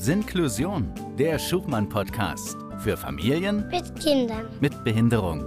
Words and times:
Sinklusion, 0.00 0.90
der 1.18 1.38
Schuchmann-Podcast 1.38 2.56
für 2.78 2.96
Familien 2.96 3.68
Mit 3.68 4.00
Kindern. 4.00 4.48
mit 4.58 4.82
Behinderung. 4.82 5.44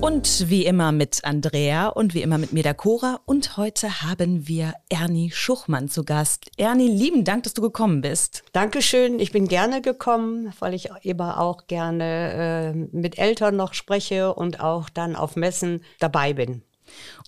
Und 0.00 0.50
wie 0.50 0.66
immer 0.66 0.90
mit 0.90 1.24
Andrea 1.24 1.86
und 1.86 2.14
wie 2.14 2.22
immer 2.22 2.38
mit 2.38 2.52
mir 2.52 2.64
der 2.64 2.74
Cora. 2.74 3.20
Und 3.26 3.56
heute 3.56 4.02
haben 4.02 4.48
wir 4.48 4.74
Ernie 4.88 5.30
Schuchmann 5.30 5.88
zu 5.88 6.02
Gast. 6.02 6.50
Ernie, 6.56 6.88
lieben 6.88 7.22
Dank, 7.22 7.44
dass 7.44 7.54
du 7.54 7.62
gekommen 7.62 8.00
bist. 8.00 8.42
Dankeschön, 8.50 9.20
ich 9.20 9.30
bin 9.30 9.46
gerne 9.46 9.80
gekommen, 9.80 10.52
weil 10.58 10.74
ich 10.74 10.88
immer 11.02 11.38
auch 11.38 11.68
gerne 11.68 12.72
äh, 12.74 12.96
mit 12.96 13.18
Eltern 13.20 13.54
noch 13.54 13.72
spreche 13.72 14.34
und 14.34 14.58
auch 14.58 14.90
dann 14.90 15.14
auf 15.14 15.36
Messen 15.36 15.84
dabei 16.00 16.32
bin. 16.32 16.62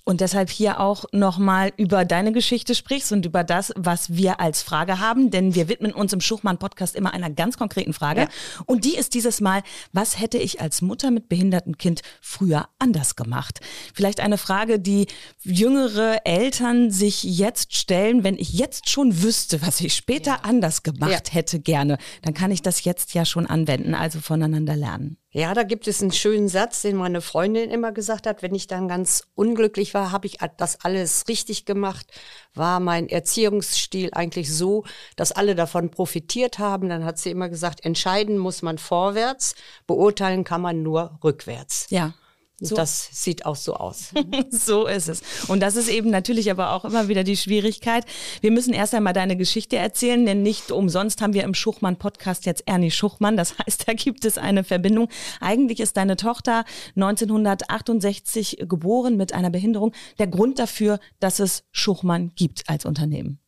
Und 0.06 0.20
deshalb 0.20 0.50
hier 0.50 0.80
auch 0.80 1.06
nochmal 1.12 1.72
über 1.78 2.04
deine 2.04 2.32
Geschichte 2.32 2.74
sprichst 2.74 3.10
und 3.12 3.24
über 3.24 3.42
das, 3.42 3.72
was 3.74 4.12
wir 4.14 4.38
als 4.38 4.60
Frage 4.62 5.00
haben. 5.00 5.30
Denn 5.30 5.54
wir 5.54 5.68
widmen 5.68 5.92
uns 5.92 6.12
im 6.12 6.20
Schuchmann-Podcast 6.20 6.94
immer 6.94 7.14
einer 7.14 7.30
ganz 7.30 7.56
konkreten 7.56 7.94
Frage. 7.94 8.20
Ja. 8.22 8.28
Und 8.66 8.84
die 8.84 8.96
ist 8.96 9.14
dieses 9.14 9.40
Mal, 9.40 9.62
was 9.92 10.20
hätte 10.20 10.36
ich 10.36 10.60
als 10.60 10.82
Mutter 10.82 11.10
mit 11.10 11.30
behindertem 11.30 11.78
Kind 11.78 12.02
früher 12.20 12.68
anders 12.78 13.16
gemacht? 13.16 13.60
Vielleicht 13.94 14.20
eine 14.20 14.36
Frage, 14.36 14.78
die 14.78 15.06
jüngere 15.42 16.26
Eltern 16.26 16.90
sich 16.90 17.22
jetzt 17.22 17.74
stellen, 17.74 18.24
wenn 18.24 18.36
ich 18.36 18.52
jetzt 18.52 18.90
schon 18.90 19.22
wüsste, 19.22 19.62
was 19.62 19.80
ich 19.80 19.94
später 19.94 20.44
anders 20.44 20.82
gemacht 20.82 21.28
Ja. 21.28 21.34
hätte 21.34 21.60
gerne, 21.60 21.96
dann 22.20 22.34
kann 22.34 22.50
ich 22.50 22.60
das 22.60 22.84
jetzt 22.84 23.14
ja 23.14 23.24
schon 23.24 23.46
anwenden, 23.46 23.94
also 23.94 24.20
voneinander 24.20 24.76
lernen. 24.76 25.16
Ja, 25.36 25.52
da 25.52 25.64
gibt 25.64 25.88
es 25.88 26.00
einen 26.00 26.12
schönen 26.12 26.48
Satz, 26.48 26.82
den 26.82 26.94
meine 26.94 27.20
Freundin 27.20 27.68
immer 27.68 27.90
gesagt 27.90 28.28
hat, 28.28 28.42
wenn 28.42 28.54
ich 28.54 28.68
dann 28.68 28.86
ganz 28.86 29.24
unglücklich 29.34 29.92
war, 29.92 30.12
habe 30.12 30.28
ich 30.28 30.38
das 30.56 30.84
alles 30.84 31.24
richtig 31.26 31.64
gemacht, 31.64 32.06
war 32.54 32.78
mein 32.78 33.08
Erziehungsstil 33.08 34.10
eigentlich 34.12 34.54
so, 34.54 34.84
dass 35.16 35.32
alle 35.32 35.56
davon 35.56 35.90
profitiert 35.90 36.60
haben. 36.60 36.88
Dann 36.88 37.04
hat 37.04 37.18
sie 37.18 37.32
immer 37.32 37.48
gesagt, 37.48 37.84
entscheiden 37.84 38.38
muss 38.38 38.62
man 38.62 38.78
vorwärts, 38.78 39.56
beurteilen 39.88 40.44
kann 40.44 40.60
man 40.60 40.84
nur 40.84 41.18
rückwärts. 41.24 41.88
Ja. 41.90 42.14
Und 42.60 42.78
Das 42.78 43.08
sieht 43.12 43.46
auch 43.46 43.56
so 43.56 43.74
aus. 43.74 44.10
So 44.50 44.86
ist 44.86 45.08
es. 45.08 45.22
Und 45.48 45.60
das 45.60 45.74
ist 45.74 45.88
eben 45.88 46.10
natürlich 46.10 46.50
aber 46.50 46.72
auch 46.72 46.84
immer 46.84 47.08
wieder 47.08 47.24
die 47.24 47.36
Schwierigkeit. 47.36 48.04
Wir 48.40 48.52
müssen 48.52 48.72
erst 48.72 48.94
einmal 48.94 49.12
deine 49.12 49.36
Geschichte 49.36 49.76
erzählen, 49.76 50.24
denn 50.24 50.42
nicht 50.42 50.70
umsonst 50.70 51.20
haben 51.20 51.34
wir 51.34 51.42
im 51.42 51.54
Schuchmann-Podcast 51.54 52.46
jetzt 52.46 52.62
Ernie 52.66 52.90
Schuchmann. 52.90 53.36
Das 53.36 53.58
heißt, 53.58 53.88
da 53.88 53.92
gibt 53.94 54.24
es 54.24 54.38
eine 54.38 54.62
Verbindung. 54.62 55.08
Eigentlich 55.40 55.80
ist 55.80 55.96
deine 55.96 56.16
Tochter 56.16 56.64
1968 56.94 58.58
geboren 58.68 59.16
mit 59.16 59.34
einer 59.34 59.50
Behinderung. 59.50 59.92
Der 60.18 60.28
Grund 60.28 60.58
dafür, 60.58 61.00
dass 61.20 61.40
es 61.40 61.64
Schuchmann 61.72 62.32
gibt 62.36 62.68
als 62.68 62.84
Unternehmen. 62.84 63.40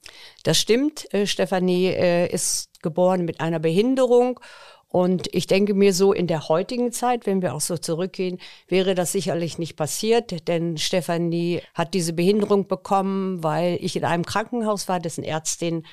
Das 0.43 0.59
stimmt. 0.59 1.13
Äh, 1.15 1.27
Stefanie 1.27 1.87
äh, 1.87 2.33
ist 2.33 2.71
geboren 2.83 3.25
mit 3.25 3.41
einer 3.41 3.59
Behinderung. 3.59 4.41
Und 4.97 5.29
ich 5.35 5.47
denke 5.47 5.75
mir 5.75 5.93
so, 5.93 6.15
in 6.15 6.27
der 6.27 6.49
heutigen 6.49 6.91
Zeit, 6.91 7.27
wenn 7.27 7.43
wir 7.43 7.55
auch 7.55 7.61
so 7.61 7.77
zurückgehen, 7.77 8.39
wäre 8.67 8.95
das 8.95 9.13
sicherlich 9.13 9.59
nicht 9.59 9.77
passiert. 9.77 10.49
Denn 10.49 10.79
Stefanie 10.79 11.61
hat 11.75 11.93
diese 11.93 12.15
Behinderung 12.15 12.67
bekommen, 12.67 13.45
weil 13.45 13.77
ich 13.83 13.97
in 13.97 14.07
einem 14.07 14.25
Krankenhaus 14.25 14.89
war, 14.89 14.99
dessen 14.99 15.23
Ärztin 15.23 15.85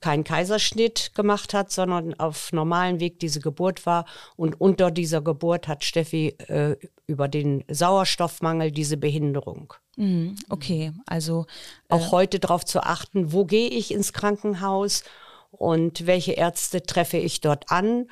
keinen 0.00 0.24
Kaiserschnitt 0.24 1.12
gemacht 1.14 1.54
hat, 1.54 1.70
sondern 1.70 2.14
auf 2.14 2.52
normalen 2.52 2.98
Weg 2.98 3.20
diese 3.20 3.38
Geburt 3.38 3.86
war. 3.86 4.06
Und 4.34 4.60
unter 4.60 4.90
dieser 4.90 5.20
Geburt 5.20 5.68
hat 5.68 5.84
Steffi 5.84 6.34
äh, 6.48 6.74
über 7.06 7.28
den 7.28 7.62
Sauerstoffmangel 7.68 8.72
diese 8.72 8.96
Behinderung. 8.96 9.72
Mhm, 9.96 10.34
Okay, 10.48 10.90
also 11.06 11.46
auch 11.88 12.10
heute 12.10 12.40
darauf 12.40 12.64
zu 12.64 12.82
achten, 12.82 13.32
wo 13.32 13.44
gehe 13.44 13.68
ich 13.68 13.94
ins 13.94 14.12
Krankenhaus 14.12 15.04
und 15.52 16.08
welche 16.08 16.32
Ärzte 16.32 16.82
treffe 16.82 17.18
ich 17.18 17.40
dort 17.40 17.70
an. 17.70 18.08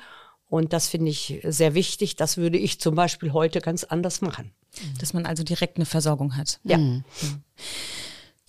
Und 0.49 0.73
das 0.73 0.87
finde 0.87 1.11
ich 1.11 1.39
sehr 1.43 1.73
wichtig. 1.73 2.15
Das 2.15 2.37
würde 2.37 2.57
ich 2.57 2.79
zum 2.79 2.95
Beispiel 2.95 3.33
heute 3.33 3.59
ganz 3.59 3.83
anders 3.83 4.21
machen. 4.21 4.51
dass 4.99 5.13
man 5.13 5.25
also 5.25 5.43
direkt 5.43 5.77
eine 5.77 5.85
Versorgung 5.85 6.37
hat. 6.37 6.59
Ja. 6.63 6.77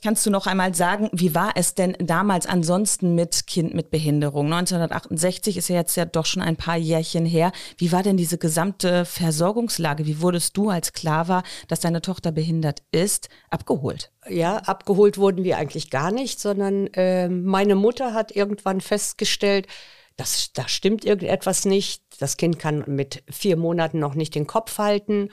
Kannst 0.01 0.25
du 0.25 0.31
noch 0.31 0.47
einmal 0.47 0.77
sagen, 0.77 1.11
wie 1.13 1.35
war 1.35 1.53
es 1.57 1.75
denn 1.75 1.97
damals 1.99 2.47
ansonsten 2.47 3.17
mit 3.17 3.49
Kind 3.49 3.75
mit 3.75 3.91
Behinderung? 3.91 4.47
1968 4.47 5.57
ist 5.57 5.69
ja 5.69 5.75
jetzt 5.75 5.97
ja 5.97 6.05
doch 6.05 6.25
schon 6.25 6.41
ein 6.41 6.55
paar 6.55 6.77
Jährchen 6.77 7.27
her. 7.27 7.51
Wie 7.79 7.91
war 7.91 8.05
denn 8.05 8.17
diese 8.17 8.39
gesamte 8.39 9.05
Versorgungslage? 9.05 10.07
Wie 10.07 10.21
wurdest 10.21 10.57
du, 10.57 10.71
als 10.71 10.93
klar 10.93 11.27
war, 11.27 11.43
dass 11.67 11.81
deine 11.81 12.01
Tochter 12.01 12.31
behindert 12.31 12.85
ist, 12.93 13.29
abgeholt? 13.51 14.13
Ja, 14.29 14.59
abgeholt 14.59 15.19
wurden 15.19 15.43
wir 15.43 15.59
eigentlich 15.59 15.91
gar 15.91 16.13
nicht, 16.13 16.39
sondern 16.39 16.89
ähm, 16.93 17.45
meine 17.45 17.75
Mutter 17.75 18.15
hat 18.15 18.31
irgendwann 18.31 18.81
festgestellt, 18.81 19.67
dass 20.19 20.53
da 20.53 20.69
stimmt 20.69 21.05
irgendetwas 21.05 21.65
nicht. 21.65 22.03
Das 22.19 22.37
Kind 22.37 22.59
kann 22.59 22.85
mit 22.87 23.23
vier 23.31 23.57
Monaten 23.57 24.01
noch 24.01 24.15
nicht 24.15 24.35
den 24.35 24.49
Kopf 24.49 24.77
halten. 24.79 25.31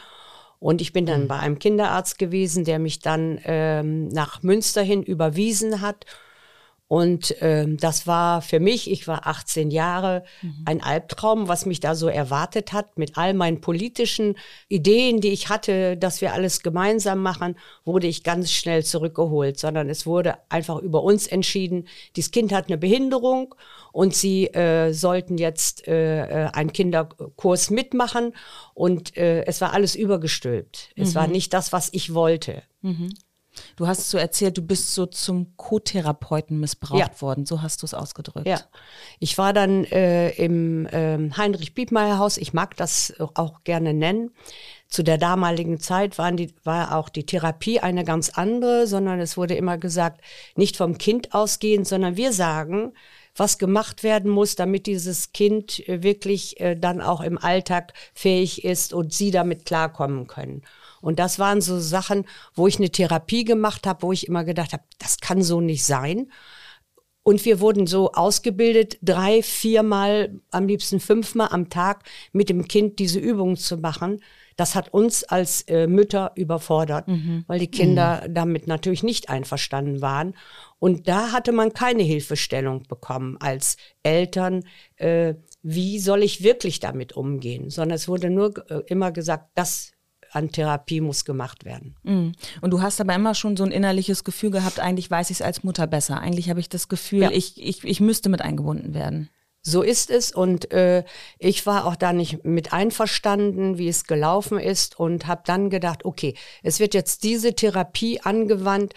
Und 0.59 0.79
ich 0.79 0.93
bin 0.93 1.05
dann 1.05 1.27
bei 1.27 1.37
einem 1.37 1.59
Kinderarzt 1.59 2.17
gewesen, 2.19 2.63
der 2.63 2.79
mich 2.79 2.99
dann 2.99 3.39
ähm, 3.45 4.07
nach 4.09 4.43
Münster 4.43 4.83
hin 4.83 5.03
überwiesen 5.03 5.81
hat. 5.81 6.05
Und 6.87 7.35
ähm, 7.41 7.77
das 7.77 8.05
war 8.05 8.43
für 8.43 8.59
mich, 8.59 8.91
ich 8.91 9.07
war 9.07 9.25
18 9.25 9.71
Jahre, 9.71 10.23
ein 10.65 10.83
Albtraum, 10.83 11.47
was 11.47 11.65
mich 11.65 11.79
da 11.79 11.95
so 11.95 12.07
erwartet 12.07 12.71
hat. 12.71 12.99
Mit 12.99 13.17
all 13.17 13.33
meinen 13.33 13.61
politischen 13.61 14.37
Ideen, 14.69 15.19
die 15.19 15.29
ich 15.29 15.49
hatte, 15.49 15.97
dass 15.97 16.21
wir 16.21 16.33
alles 16.33 16.61
gemeinsam 16.61 17.23
machen, 17.23 17.57
wurde 17.85 18.05
ich 18.05 18.23
ganz 18.23 18.51
schnell 18.51 18.85
zurückgeholt, 18.85 19.59
sondern 19.59 19.89
es 19.89 20.05
wurde 20.05 20.37
einfach 20.49 20.77
über 20.77 21.01
uns 21.01 21.25
entschieden, 21.25 21.87
dieses 22.15 22.29
Kind 22.29 22.53
hat 22.53 22.67
eine 22.67 22.77
Behinderung 22.77 23.55
und 23.95 24.13
sie 24.13 24.47
äh, 24.47 24.91
sollten 24.91 25.37
jetzt 25.37 25.87
äh, 25.87 26.47
äh, 26.47 26.49
einen 26.51 26.73
Kinderkurs 26.73 27.69
mitmachen. 27.69 28.33
Und 28.73 29.15
äh, 29.15 29.45
es 29.45 29.61
war 29.61 29.71
alles 29.71 29.95
übergestülpt. 29.95 30.89
Es 30.97 31.15
war 31.15 31.27
nicht 31.27 31.53
das, 31.53 31.71
was 31.71 31.87
ich 31.93 32.13
wollte. 32.13 32.63
Du 33.77 33.87
hast 33.87 34.09
so 34.09 34.17
erzählt, 34.17 34.57
du 34.57 34.61
bist 34.61 34.93
so 34.93 35.05
zum 35.05 35.55
Co-Therapeuten 35.55 36.59
missbraucht 36.59 36.99
Ja. 36.99 37.21
worden. 37.21 37.45
So 37.45 37.61
hast 37.61 37.83
du 37.83 37.85
es 37.85 37.93
ausgedrückt. 37.93 38.45
Ja, 38.47 38.59
ich 39.19 39.37
war 39.37 39.53
dann 39.53 39.85
äh, 39.85 40.31
im 40.31 40.89
ähm, 40.91 41.37
Heinrich-Biebmeier-Haus, 41.37 42.35
ich 42.35 42.51
mag 42.51 42.75
das 42.75 43.13
auch 43.35 43.63
gerne 43.63 43.93
nennen. 43.93 44.31
Zu 44.89 45.03
der 45.03 45.17
damaligen 45.17 45.79
Zeit 45.79 46.17
waren 46.17 46.35
die, 46.35 46.53
war 46.65 46.97
auch 46.97 47.07
die 47.07 47.25
Therapie 47.25 47.79
eine 47.79 48.03
ganz 48.03 48.29
andere, 48.29 48.87
sondern 48.87 49.21
es 49.21 49.37
wurde 49.37 49.55
immer 49.55 49.77
gesagt, 49.77 50.19
nicht 50.57 50.75
vom 50.75 50.97
Kind 50.97 51.33
ausgehend, 51.33 51.87
sondern 51.87 52.17
wir 52.17 52.33
sagen, 52.33 52.91
was 53.35 53.57
gemacht 53.57 54.03
werden 54.03 54.31
muss, 54.31 54.55
damit 54.55 54.87
dieses 54.87 55.33
Kind 55.33 55.87
äh, 55.87 56.03
wirklich 56.03 56.59
äh, 56.59 56.75
dann 56.75 57.01
auch 57.01 57.21
im 57.21 57.37
Alltag 57.37 57.93
fähig 58.13 58.63
ist 58.63 58.93
und 58.93 59.13
sie 59.13 59.31
damit 59.31 59.65
klarkommen 59.65 60.27
können. 60.27 60.61
Und 61.01 61.19
das 61.19 61.37
waren 61.37 61.61
so 61.61 61.79
Sachen, 61.79 62.25
wo 62.55 62.67
ich 62.67 62.77
eine 62.77 62.89
Therapie 62.89 63.43
gemacht 63.43 63.85
habe, 63.85 64.01
wo 64.03 64.11
ich 64.11 64.27
immer 64.27 64.43
gedacht 64.43 64.73
habe, 64.73 64.83
das 64.97 65.19
kann 65.19 65.43
so 65.43 65.61
nicht 65.61 65.85
sein. 65.85 66.31
Und 67.21 67.43
wir 67.43 67.59
wurden 67.59 67.87
so 67.87 68.11
ausgebildet, 68.11 68.97
drei, 69.01 69.41
viermal, 69.41 70.39
am 70.51 70.67
liebsten 70.67 70.99
fünfmal 70.99 71.49
am 71.51 71.69
Tag 71.69 72.03
mit 72.33 72.49
dem 72.49 72.67
Kind 72.67 72.99
diese 72.99 73.19
Übungen 73.19 73.57
zu 73.57 73.77
machen. 73.77 74.21
Das 74.57 74.73
hat 74.75 74.93
uns 74.93 75.23
als 75.23 75.63
äh, 75.63 75.85
Mütter 75.87 76.31
überfordert, 76.35 77.05
weil 77.47 77.59
die 77.59 77.67
Kinder 77.71 78.25
damit 78.29 78.67
natürlich 78.67 79.03
nicht 79.03 79.29
einverstanden 79.29 80.01
waren. 80.01 80.35
Und 80.79 81.07
da 81.07 81.31
hatte 81.31 81.51
man 81.51 81.73
keine 81.73 82.03
Hilfestellung 82.03 82.83
bekommen 82.83 83.37
als 83.39 83.75
Eltern. 84.03 84.63
Äh, 84.97 85.35
wie 85.61 85.99
soll 85.99 86.23
ich 86.23 86.43
wirklich 86.43 86.79
damit 86.79 87.13
umgehen? 87.13 87.69
Sondern 87.69 87.95
es 87.95 88.07
wurde 88.07 88.29
nur 88.29 88.53
äh, 88.69 88.81
immer 88.87 89.11
gesagt, 89.11 89.49
das 89.55 89.91
an 90.31 90.51
Therapie 90.51 91.01
muss 91.01 91.23
gemacht 91.25 91.63
werden. 91.65 91.95
Mhm. 92.03 92.33
Und 92.61 92.71
du 92.71 92.81
hast 92.81 92.99
aber 92.99 93.15
immer 93.15 93.35
schon 93.35 93.55
so 93.55 93.63
ein 93.63 93.71
innerliches 93.71 94.23
Gefühl 94.23 94.51
gehabt, 94.51 94.79
eigentlich 94.79 95.09
weiß 95.09 95.29
ich 95.29 95.37
es 95.37 95.41
als 95.41 95.63
Mutter 95.63 95.87
besser. 95.87 96.19
Eigentlich 96.19 96.49
habe 96.49 96.59
ich 96.59 96.67
das 96.69 96.87
Gefühl, 96.89 97.21
Ja. 97.23 97.31
ich, 97.31 97.61
ich, 97.61 97.83
ich 97.83 97.99
müsste 98.01 98.29
mit 98.29 98.41
eingebunden 98.41 98.93
werden. 98.93 99.29
So 99.67 99.81
ist 99.81 100.11
es. 100.11 100.31
Und 100.31 100.71
äh, 100.71 101.03
ich 101.39 101.65
war 101.65 101.85
auch 101.85 101.95
da 101.95 102.13
nicht 102.13 102.45
mit 102.45 102.71
einverstanden, 102.71 103.79
wie 103.79 103.87
es 103.87 104.05
gelaufen 104.05 104.59
ist 104.59 104.99
und 104.99 105.25
habe 105.25 105.41
dann 105.43 105.71
gedacht, 105.71 106.05
okay, 106.05 106.35
es 106.61 106.79
wird 106.79 106.93
jetzt 106.93 107.23
diese 107.23 107.55
Therapie 107.55 108.21
angewandt, 108.21 108.93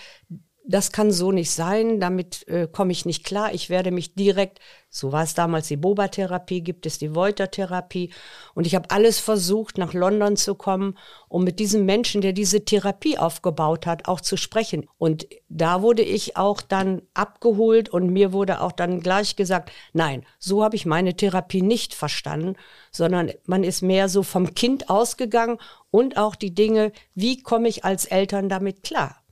das 0.69 0.93
kann 0.93 1.11
so 1.11 1.33
nicht 1.33 1.51
sein, 1.51 1.99
damit 1.99 2.47
äh, 2.47 2.69
komme 2.71 2.93
ich 2.93 3.07
nicht 3.07 3.25
klar. 3.25 3.55
Ich 3.55 3.71
werde 3.71 3.91
mich 3.91 4.15
direkt, 4.15 4.61
so 4.91 5.13
war 5.13 5.23
es 5.23 5.33
damals 5.33 5.69
die 5.69 5.79
Boba-Therapie, 5.79 6.61
gibt 6.61 6.85
es 6.85 6.99
die 6.99 7.15
Voiter-Therapie. 7.15 8.13
Und 8.55 8.67
ich 8.67 8.75
habe 8.75 8.91
alles 8.91 9.19
versucht, 9.19 9.79
nach 9.79 9.95
London 9.95 10.37
zu 10.37 10.55
kommen, 10.55 10.99
um 11.29 11.43
mit 11.43 11.59
diesem 11.59 11.87
Menschen, 11.87 12.21
der 12.21 12.35
diese 12.35 12.67
Therapie 12.67 13.17
aufgebaut 13.17 13.87
hat, 13.87 14.09
auch 14.09 14.21
zu 14.21 14.37
sprechen. 14.37 14.87
Und 14.99 15.27
da 15.49 15.81
wurde 15.81 16.03
ich 16.03 16.37
auch 16.37 16.61
dann 16.61 17.01
abgeholt 17.15 17.89
und 17.89 18.13
mir 18.13 18.35
wurde 18.35 18.61
auch 18.61 18.73
dann 18.73 19.01
gleich 19.01 19.37
gesagt, 19.37 19.73
nein, 19.95 20.27
so 20.39 20.63
habe 20.63 20.77
ich 20.77 20.85
meine 20.85 21.17
Therapie 21.17 21.63
nicht 21.63 21.95
verstanden, 21.95 22.57
sondern 22.91 23.33
man 23.47 23.65
ist 23.65 23.81
mehr 23.81 24.11
so 24.11 24.23
vom 24.23 24.53
Kind 24.53 24.91
ausgegangen 24.91 25.57
und 25.91 26.19
auch 26.19 26.35
die 26.35 26.55
Dinge, 26.55 26.93
wie 27.15 27.43
komme 27.43 27.69
ich 27.69 27.87
als 27.87 28.05
Eltern 28.05 28.51
damit 28.51 28.83
klar? 28.83 29.23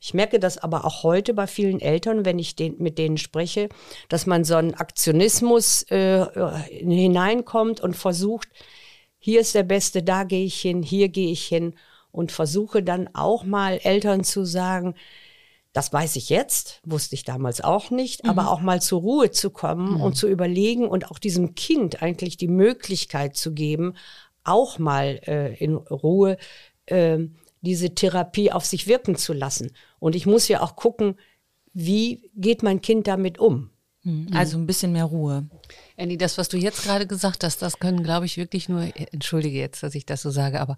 Ich 0.00 0.14
merke 0.14 0.38
das 0.38 0.58
aber 0.58 0.84
auch 0.84 1.02
heute 1.02 1.34
bei 1.34 1.46
vielen 1.46 1.80
Eltern, 1.80 2.24
wenn 2.24 2.38
ich 2.38 2.56
den, 2.56 2.76
mit 2.78 2.98
denen 2.98 3.18
spreche, 3.18 3.68
dass 4.08 4.26
man 4.26 4.44
so 4.44 4.56
einen 4.56 4.74
Aktionismus 4.74 5.84
äh, 5.90 6.22
äh, 6.22 6.52
hineinkommt 6.68 7.80
und 7.80 7.96
versucht, 7.96 8.48
hier 9.18 9.40
ist 9.40 9.54
der 9.54 9.62
Beste, 9.62 10.02
da 10.02 10.24
gehe 10.24 10.44
ich 10.44 10.60
hin, 10.60 10.82
hier 10.82 11.08
gehe 11.08 11.30
ich 11.30 11.44
hin 11.44 11.74
und 12.10 12.32
versuche 12.32 12.82
dann 12.82 13.08
auch 13.14 13.44
mal 13.44 13.78
Eltern 13.82 14.24
zu 14.24 14.44
sagen, 14.44 14.94
das 15.72 15.92
weiß 15.92 16.16
ich 16.16 16.28
jetzt, 16.28 16.80
wusste 16.84 17.14
ich 17.14 17.24
damals 17.24 17.62
auch 17.62 17.90
nicht, 17.90 18.26
aber 18.26 18.50
auch 18.50 18.60
mal 18.60 18.82
zur 18.82 19.00
Ruhe 19.00 19.30
zu 19.30 19.50
kommen 19.50 20.00
und 20.00 20.16
zu 20.16 20.28
überlegen 20.28 20.86
und 20.86 21.10
auch 21.10 21.18
diesem 21.18 21.54
Kind 21.54 22.02
eigentlich 22.02 22.36
die 22.36 22.48
Möglichkeit 22.48 23.36
zu 23.36 23.54
geben, 23.54 23.94
auch 24.44 24.78
mal 24.78 25.20
äh, 25.26 25.54
in 25.54 25.76
Ruhe 25.76 26.36
äh, 26.86 27.18
diese 27.62 27.94
Therapie 27.94 28.52
auf 28.52 28.64
sich 28.64 28.86
wirken 28.86 29.16
zu 29.16 29.32
lassen. 29.32 29.72
Und 29.98 30.14
ich 30.14 30.26
muss 30.26 30.48
ja 30.48 30.60
auch 30.60 30.76
gucken, 30.76 31.18
wie 31.72 32.30
geht 32.34 32.62
mein 32.62 32.82
Kind 32.82 33.06
damit 33.06 33.38
um? 33.38 33.70
Also 34.32 34.58
ein 34.58 34.66
bisschen 34.66 34.90
mehr 34.90 35.04
Ruhe. 35.04 35.48
Andy, 35.96 36.16
das, 36.16 36.36
was 36.36 36.48
du 36.48 36.56
jetzt 36.56 36.82
gerade 36.82 37.06
gesagt 37.06 37.44
hast, 37.44 37.62
das 37.62 37.78
können, 37.78 38.02
glaube 38.02 38.26
ich, 38.26 38.36
wirklich 38.36 38.68
nur, 38.68 38.88
entschuldige 39.12 39.58
jetzt, 39.58 39.84
dass 39.84 39.94
ich 39.94 40.04
das 40.04 40.22
so 40.22 40.30
sage, 40.30 40.60
aber 40.60 40.76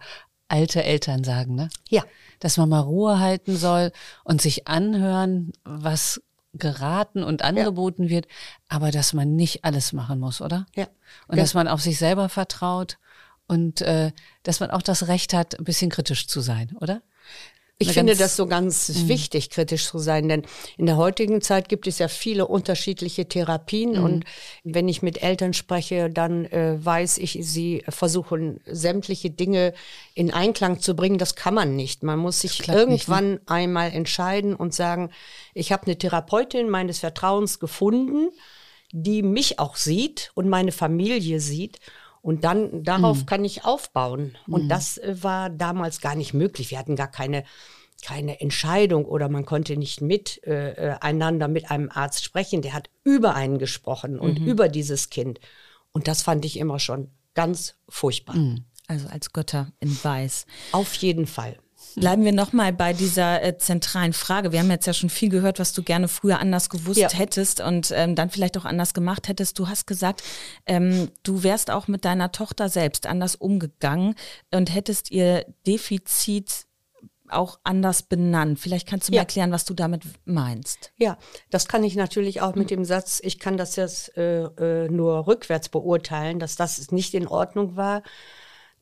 alte 0.48 0.84
Eltern 0.84 1.24
sagen, 1.24 1.54
ne? 1.54 1.70
Ja. 1.88 2.04
Dass 2.40 2.58
man 2.58 2.68
mal 2.68 2.80
Ruhe 2.80 3.20
halten 3.20 3.56
soll 3.56 3.92
und 4.24 4.42
sich 4.42 4.68
anhören, 4.68 5.52
was 5.64 6.22
geraten 6.52 7.24
und 7.24 7.40
angeboten 7.40 8.10
wird, 8.10 8.26
aber 8.68 8.90
dass 8.90 9.14
man 9.14 9.34
nicht 9.34 9.64
alles 9.64 9.94
machen 9.94 10.20
muss, 10.20 10.42
oder? 10.42 10.66
Ja. 10.76 10.86
Und 11.26 11.38
dass 11.38 11.54
man 11.54 11.66
auf 11.66 11.80
sich 11.80 11.98
selber 11.98 12.28
vertraut 12.28 12.98
und 13.46 13.80
äh, 13.82 14.12
dass 14.42 14.60
man 14.60 14.70
auch 14.70 14.82
das 14.82 15.08
Recht 15.08 15.34
hat, 15.34 15.58
ein 15.58 15.64
bisschen 15.64 15.90
kritisch 15.90 16.26
zu 16.26 16.40
sein, 16.40 16.76
oder? 16.80 17.02
Ich 17.76 17.88
Eine 17.88 17.94
finde 17.94 18.16
das 18.16 18.36
so 18.36 18.46
ganz 18.46 18.88
wichtig, 19.08 19.50
kritisch 19.50 19.88
zu 19.88 19.98
sein, 19.98 20.28
denn 20.28 20.42
in 20.78 20.86
der 20.86 20.96
heutigen 20.96 21.40
Zeit 21.40 21.68
gibt 21.68 21.88
es 21.88 21.98
ja 21.98 22.06
viele 22.06 22.46
unterschiedliche 22.46 23.26
Therapien 23.26 23.98
und 23.98 24.24
wenn 24.62 24.88
ich 24.88 25.02
mit 25.02 25.24
Eltern 25.24 25.54
spreche, 25.54 26.08
dann 26.08 26.44
äh, 26.46 26.76
weiß 26.78 27.18
ich, 27.18 27.38
sie 27.40 27.82
versuchen 27.88 28.60
sämtliche 28.64 29.30
Dinge 29.30 29.74
in 30.14 30.32
Einklang 30.32 30.78
zu 30.78 30.94
bringen. 30.94 31.18
Das 31.18 31.34
kann 31.34 31.54
man 31.54 31.74
nicht. 31.74 32.04
Man 32.04 32.20
muss 32.20 32.42
sich 32.42 32.60
klappt 32.60 32.88
nicht, 32.88 33.08
ne? 33.08 33.14
irgendwann 33.14 33.40
einmal 33.46 33.90
entscheiden 33.90 34.54
und 34.54 34.72
sagen, 34.72 35.10
ich 35.52 35.72
habe 35.72 35.86
eine 35.86 35.98
Therapeutin 35.98 36.68
meines 36.68 37.00
Vertrauens 37.00 37.58
gefunden, 37.58 38.28
die 38.92 39.24
mich 39.24 39.58
auch 39.58 39.74
sieht 39.74 40.30
und 40.34 40.48
meine 40.48 40.70
Familie 40.70 41.40
sieht. 41.40 41.80
Und 42.24 42.42
dann 42.42 42.82
darauf 42.82 43.26
kann 43.26 43.44
ich 43.44 43.66
aufbauen. 43.66 44.34
Und 44.48 44.70
das 44.70 44.96
äh, 44.96 45.14
war 45.20 45.50
damals 45.50 46.00
gar 46.00 46.14
nicht 46.14 46.32
möglich. 46.32 46.70
Wir 46.70 46.78
hatten 46.78 46.96
gar 46.96 47.10
keine, 47.10 47.44
keine 48.02 48.40
Entscheidung 48.40 49.04
oder 49.04 49.28
man 49.28 49.44
konnte 49.44 49.76
nicht 49.76 50.00
miteinander 50.00 50.78
äh, 50.78 50.96
einander 51.02 51.48
mit 51.48 51.70
einem 51.70 51.90
Arzt 51.90 52.24
sprechen. 52.24 52.62
Der 52.62 52.72
hat 52.72 52.88
über 53.02 53.34
einen 53.34 53.58
gesprochen 53.58 54.18
und 54.18 54.38
über 54.38 54.70
dieses 54.70 55.10
Kind. 55.10 55.38
Und 55.92 56.08
das 56.08 56.22
fand 56.22 56.46
ich 56.46 56.58
immer 56.58 56.78
schon 56.78 57.10
ganz 57.34 57.76
furchtbar. 57.90 58.36
Also 58.86 59.06
als 59.08 59.34
Götter 59.34 59.72
in 59.80 59.94
Weiß. 60.02 60.46
Auf 60.72 60.94
jeden 60.94 61.26
Fall. 61.26 61.58
Bleiben 61.96 62.24
wir 62.24 62.32
nochmal 62.32 62.72
bei 62.72 62.92
dieser 62.92 63.42
äh, 63.42 63.56
zentralen 63.58 64.12
Frage. 64.12 64.52
Wir 64.52 64.60
haben 64.60 64.70
jetzt 64.70 64.86
ja 64.86 64.92
schon 64.92 65.10
viel 65.10 65.28
gehört, 65.28 65.58
was 65.58 65.72
du 65.72 65.82
gerne 65.82 66.08
früher 66.08 66.40
anders 66.40 66.68
gewusst 66.70 66.98
Ja. 67.00 67.08
hättest 67.12 67.60
und 67.60 67.92
ähm, 67.94 68.14
dann 68.14 68.30
vielleicht 68.30 68.58
auch 68.58 68.64
anders 68.64 68.94
gemacht 68.94 69.28
hättest. 69.28 69.58
Du 69.58 69.68
hast 69.68 69.86
gesagt, 69.86 70.22
ähm, 70.66 71.10
du 71.22 71.42
wärst 71.42 71.70
auch 71.70 71.86
mit 71.88 72.04
deiner 72.04 72.32
Tochter 72.32 72.68
selbst 72.68 73.06
anders 73.06 73.36
umgegangen 73.36 74.14
und 74.52 74.74
hättest 74.74 75.10
ihr 75.10 75.46
Defizit 75.66 76.66
auch 77.28 77.58
anders 77.64 78.02
benannt. 78.02 78.58
Vielleicht 78.60 78.86
kannst 78.86 79.08
du 79.08 79.12
mir 79.12 79.16
Ja. 79.16 79.22
erklären, 79.22 79.50
was 79.50 79.64
du 79.64 79.72
damit 79.72 80.02
meinst. 80.24 80.92
Ja, 80.98 81.16
das 81.50 81.66
kann 81.68 81.82
ich 81.82 81.96
natürlich 81.96 82.42
auch 82.42 82.54
mit 82.54 82.70
dem 82.70 82.84
Satz, 82.84 83.20
ich 83.22 83.38
kann 83.38 83.56
das 83.56 83.76
jetzt 83.76 84.16
äh, 84.16 84.42
äh, 84.44 84.88
nur 84.90 85.26
rückwärts 85.26 85.68
beurteilen, 85.70 86.38
dass 86.38 86.56
das 86.56 86.90
nicht 86.90 87.14
in 87.14 87.26
Ordnung 87.26 87.76
war, 87.76 88.02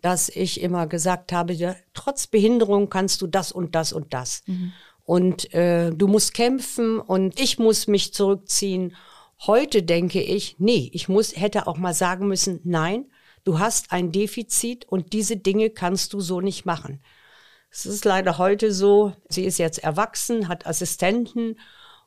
dass 0.03 0.29
ich 0.29 0.61
immer 0.61 0.87
gesagt 0.87 1.33
habe, 1.33 1.53
ja, 1.53 1.75
trotz 1.95 2.27
Behinderung 2.27 2.91
kannst 2.91 3.23
du 3.23 3.27
das 3.27 3.53
und 3.53 3.75
das 3.75 3.93
und 3.93 4.13
das. 4.13 4.43
Und 5.05 5.53
äh, 5.55 5.91
du 5.91 6.07
musst 6.09 6.35
kämpfen 6.35 7.01
und 7.01 7.41
ich 7.41 7.59
muss 7.59 7.87
mich 7.87 8.13
zurückziehen. 8.13 8.97
Heute 9.47 9.83
denke 9.83 10.21
ich, 10.21 10.57
nee, 10.59 10.91
ich 10.93 11.09
muss, 11.09 11.37
hätte 11.37 11.67
auch 11.67 11.79
mal 11.79 11.95
sagen 11.95 12.29
müssen, 12.29 12.61
nein, 12.65 13.07
du 13.45 13.59
hast 13.59 13.93
ein 13.93 14.13
Defizit 14.13 14.85
und 14.87 15.13
diese 15.13 15.37
Dinge 15.37 15.71
kannst 15.71 16.13
du 16.13 16.21
so 16.21 16.41
nicht 16.41 16.67
machen. 16.67 17.01
Es 17.71 17.87
ist 17.87 18.05
leider 18.05 18.39
heute 18.39 18.73
so, 18.73 19.13
sie 19.29 19.45
ist 19.45 19.59
jetzt 19.59 19.79
erwachsen, 19.79 20.49
hat 20.49 20.67
Assistenten 20.67 21.59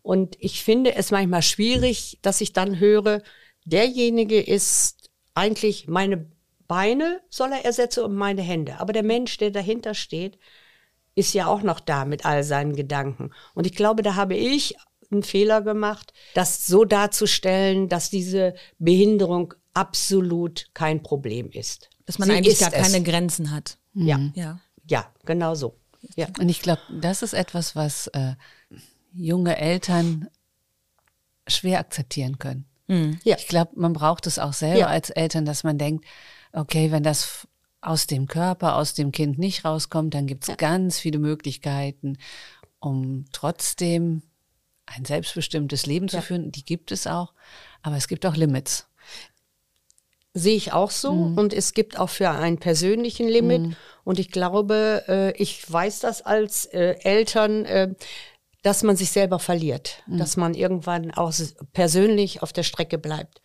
und 0.01 0.35
ich 0.39 0.63
finde 0.63 0.95
es 0.95 1.11
manchmal 1.11 1.41
schwierig, 1.41 2.19
dass 2.21 2.39
ich 2.39 2.53
dann 2.53 2.79
höre, 2.79 3.23
derjenige 3.65 4.39
ist 4.39 5.09
eigentlich 5.33 5.87
meine 5.87 6.29
Beine 6.67 7.21
soll 7.29 7.51
er 7.51 7.65
ersetzen 7.65 8.03
und 8.03 8.15
meine 8.15 8.41
Hände. 8.41 8.79
Aber 8.79 8.93
der 8.93 9.03
Mensch, 9.03 9.37
der 9.37 9.51
dahinter 9.51 9.93
steht, 9.93 10.37
ist 11.15 11.33
ja 11.33 11.47
auch 11.47 11.61
noch 11.61 11.79
da 11.79 12.05
mit 12.05 12.25
all 12.25 12.43
seinen 12.43 12.75
Gedanken. 12.75 13.31
Und 13.53 13.65
ich 13.67 13.75
glaube, 13.75 14.01
da 14.03 14.15
habe 14.15 14.35
ich 14.35 14.75
einen 15.11 15.23
Fehler 15.23 15.61
gemacht, 15.61 16.13
das 16.33 16.65
so 16.67 16.83
darzustellen, 16.83 17.87
dass 17.89 18.09
diese 18.09 18.55
Behinderung 18.79 19.53
absolut 19.73 20.67
kein 20.73 21.03
Problem 21.03 21.49
ist. 21.51 21.89
Dass 22.05 22.17
man 22.19 22.29
Sie 22.29 22.35
eigentlich 22.35 22.59
gar 22.59 22.73
es. 22.73 22.91
keine 22.91 23.03
Grenzen 23.03 23.51
hat. 23.51 23.77
Ja, 23.93 24.19
Ja. 24.35 24.59
ja, 24.89 25.11
genau 25.25 25.55
so. 25.55 25.77
Ja. 26.15 26.27
Und 26.39 26.49
ich 26.49 26.61
glaube, 26.61 26.81
das 26.99 27.21
ist 27.23 27.33
etwas, 27.33 27.75
was 27.75 28.07
äh, 28.07 28.33
junge 29.13 29.57
Eltern 29.57 30.27
schwer 31.47 31.79
akzeptieren 31.79 32.37
können. 32.39 32.65
Ja. 33.23 33.35
Ich 33.37 33.47
glaube, 33.47 33.71
man 33.75 33.93
braucht 33.93 34.27
es 34.27 34.37
auch 34.37 34.53
selber 34.53 34.79
Ja. 34.81 34.87
als 34.87 35.09
Eltern, 35.09 35.45
dass 35.45 35.63
man 35.63 35.77
denkt, 35.79 36.05
okay, 36.55 36.91
wenn 36.91 37.03
das 37.03 37.47
aus 37.81 38.07
dem 38.07 38.27
Körper, 38.27 38.75
aus 38.77 38.93
dem 38.95 39.11
Kind 39.11 39.37
nicht 39.37 39.63
rauskommt, 39.65 40.13
dann 40.13 40.25
gibt 40.27 40.47
es 40.49 40.57
ganz 40.57 40.97
viele 40.99 41.19
Möglichkeiten, 41.19 42.17
um 42.79 43.25
trotzdem 43.31 44.23
ein 44.87 45.05
selbstbestimmtes 45.05 45.85
Leben 45.85 46.07
zu 46.09 46.17
Ja. 46.17 46.21
führen. 46.21 46.51
Die 46.51 46.65
gibt 46.65 46.91
es 46.91 47.07
auch, 47.07 47.33
aber 47.81 47.95
es 47.97 48.07
gibt 48.07 48.25
auch 48.25 48.35
Limits. 48.35 48.87
Sehe 50.33 50.55
ich 50.55 50.73
auch 50.73 50.91
so. 50.91 51.11
Und 51.11 51.53
es 51.53 51.73
gibt 51.73 51.97
auch 51.97 52.09
für 52.09 52.29
einen 52.29 52.57
persönlichen 52.57 53.27
Limit. 53.27 53.77
Und 54.03 54.19
ich 54.19 54.31
glaube, 54.31 55.03
äh, 55.07 55.31
ich 55.41 55.71
weiß 55.71 55.99
das 55.99 56.21
als 56.23 56.65
äh, 56.65 56.97
Eltern, 57.03 57.65
äh, 57.65 57.93
dass 58.61 58.83
man 58.83 58.95
sich 58.97 59.11
selber 59.11 59.39
verliert, 59.39 60.03
dass 60.07 60.37
man 60.37 60.55
irgendwann 60.55 61.11
auch 61.11 61.31
persönlich 61.71 62.41
auf 62.41 62.51
der 62.51 62.63
Strecke 62.63 62.97
bleibt. 62.97 63.41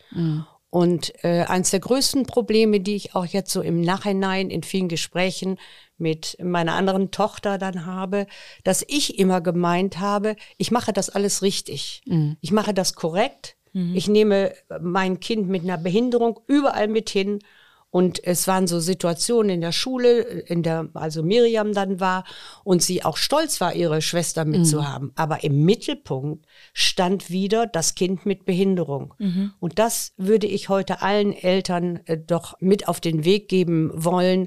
Und 0.71 1.13
äh, 1.25 1.43
eines 1.43 1.71
der 1.71 1.81
größten 1.81 2.27
Probleme, 2.27 2.81
die 2.81 2.95
ich 2.95 3.15
auch 3.17 3.27
jetzt 3.27 3.51
so 3.53 3.61
im 3.61 3.81
Nachhinein 3.81 4.51
in 4.51 4.63
vielen 4.63 4.89
Gesprächen 4.89 5.59
mit 5.99 6.37
meiner 6.41 6.75
anderen 6.75 7.11
Tochter 7.11 7.59
dann 7.59 7.87
habe, 7.87 8.27
dass 8.63 8.85
ich 8.87 9.19
immer 9.19 9.41
gemeint 9.41 9.99
habe, 9.99 10.37
ich 10.59 10.71
mache 10.71 10.93
das 10.93 11.11
alles 11.11 11.43
richtig. 11.43 12.03
Ich 12.41 12.53
mache 12.53 12.73
das 12.73 12.95
korrekt. 12.95 13.57
Ich 13.95 14.09
nehme 14.09 14.53
mein 14.81 15.21
Kind 15.21 15.49
mit 15.49 15.63
einer 15.63 15.79
Behinderung 15.79 16.41
überall 16.47 16.89
mit 16.89 17.11
hin. 17.11 17.41
Und 17.91 18.23
es 18.25 18.47
waren 18.47 18.69
so 18.69 18.79
Situationen 18.79 19.51
in 19.51 19.61
der 19.61 19.73
Schule, 19.73 20.21
in 20.21 20.63
der 20.63 20.89
also 20.95 21.23
Miriam 21.25 21.73
dann 21.73 21.99
war 21.99 22.25
und 22.63 22.83
sie 22.83 23.05
auch 23.05 23.17
stolz 23.17 23.61
war, 23.61 23.75
ihre 23.75 24.01
Schwester 24.01 24.45
mitzuhaben. 24.45 25.11
Aber 25.17 25.43
im 25.43 25.65
Mittelpunkt 25.65 26.47
stand 26.73 27.31
wieder 27.31 27.67
das 27.67 27.97
Kind 27.97 28.27
mit 28.27 28.45
Behinderung. 28.45 29.15
Und 29.59 29.79
das 29.81 30.13
würde 30.17 30.47
ich 30.47 30.69
heute 30.69 31.03
allen 31.03 31.33
Eltern 31.33 32.01
äh, 32.07 32.17
doch 32.17 32.55
mit 32.61 32.87
auf 32.87 33.01
den 33.01 33.25
Weg 33.25 33.49
geben 33.49 33.91
wollen. 33.93 34.47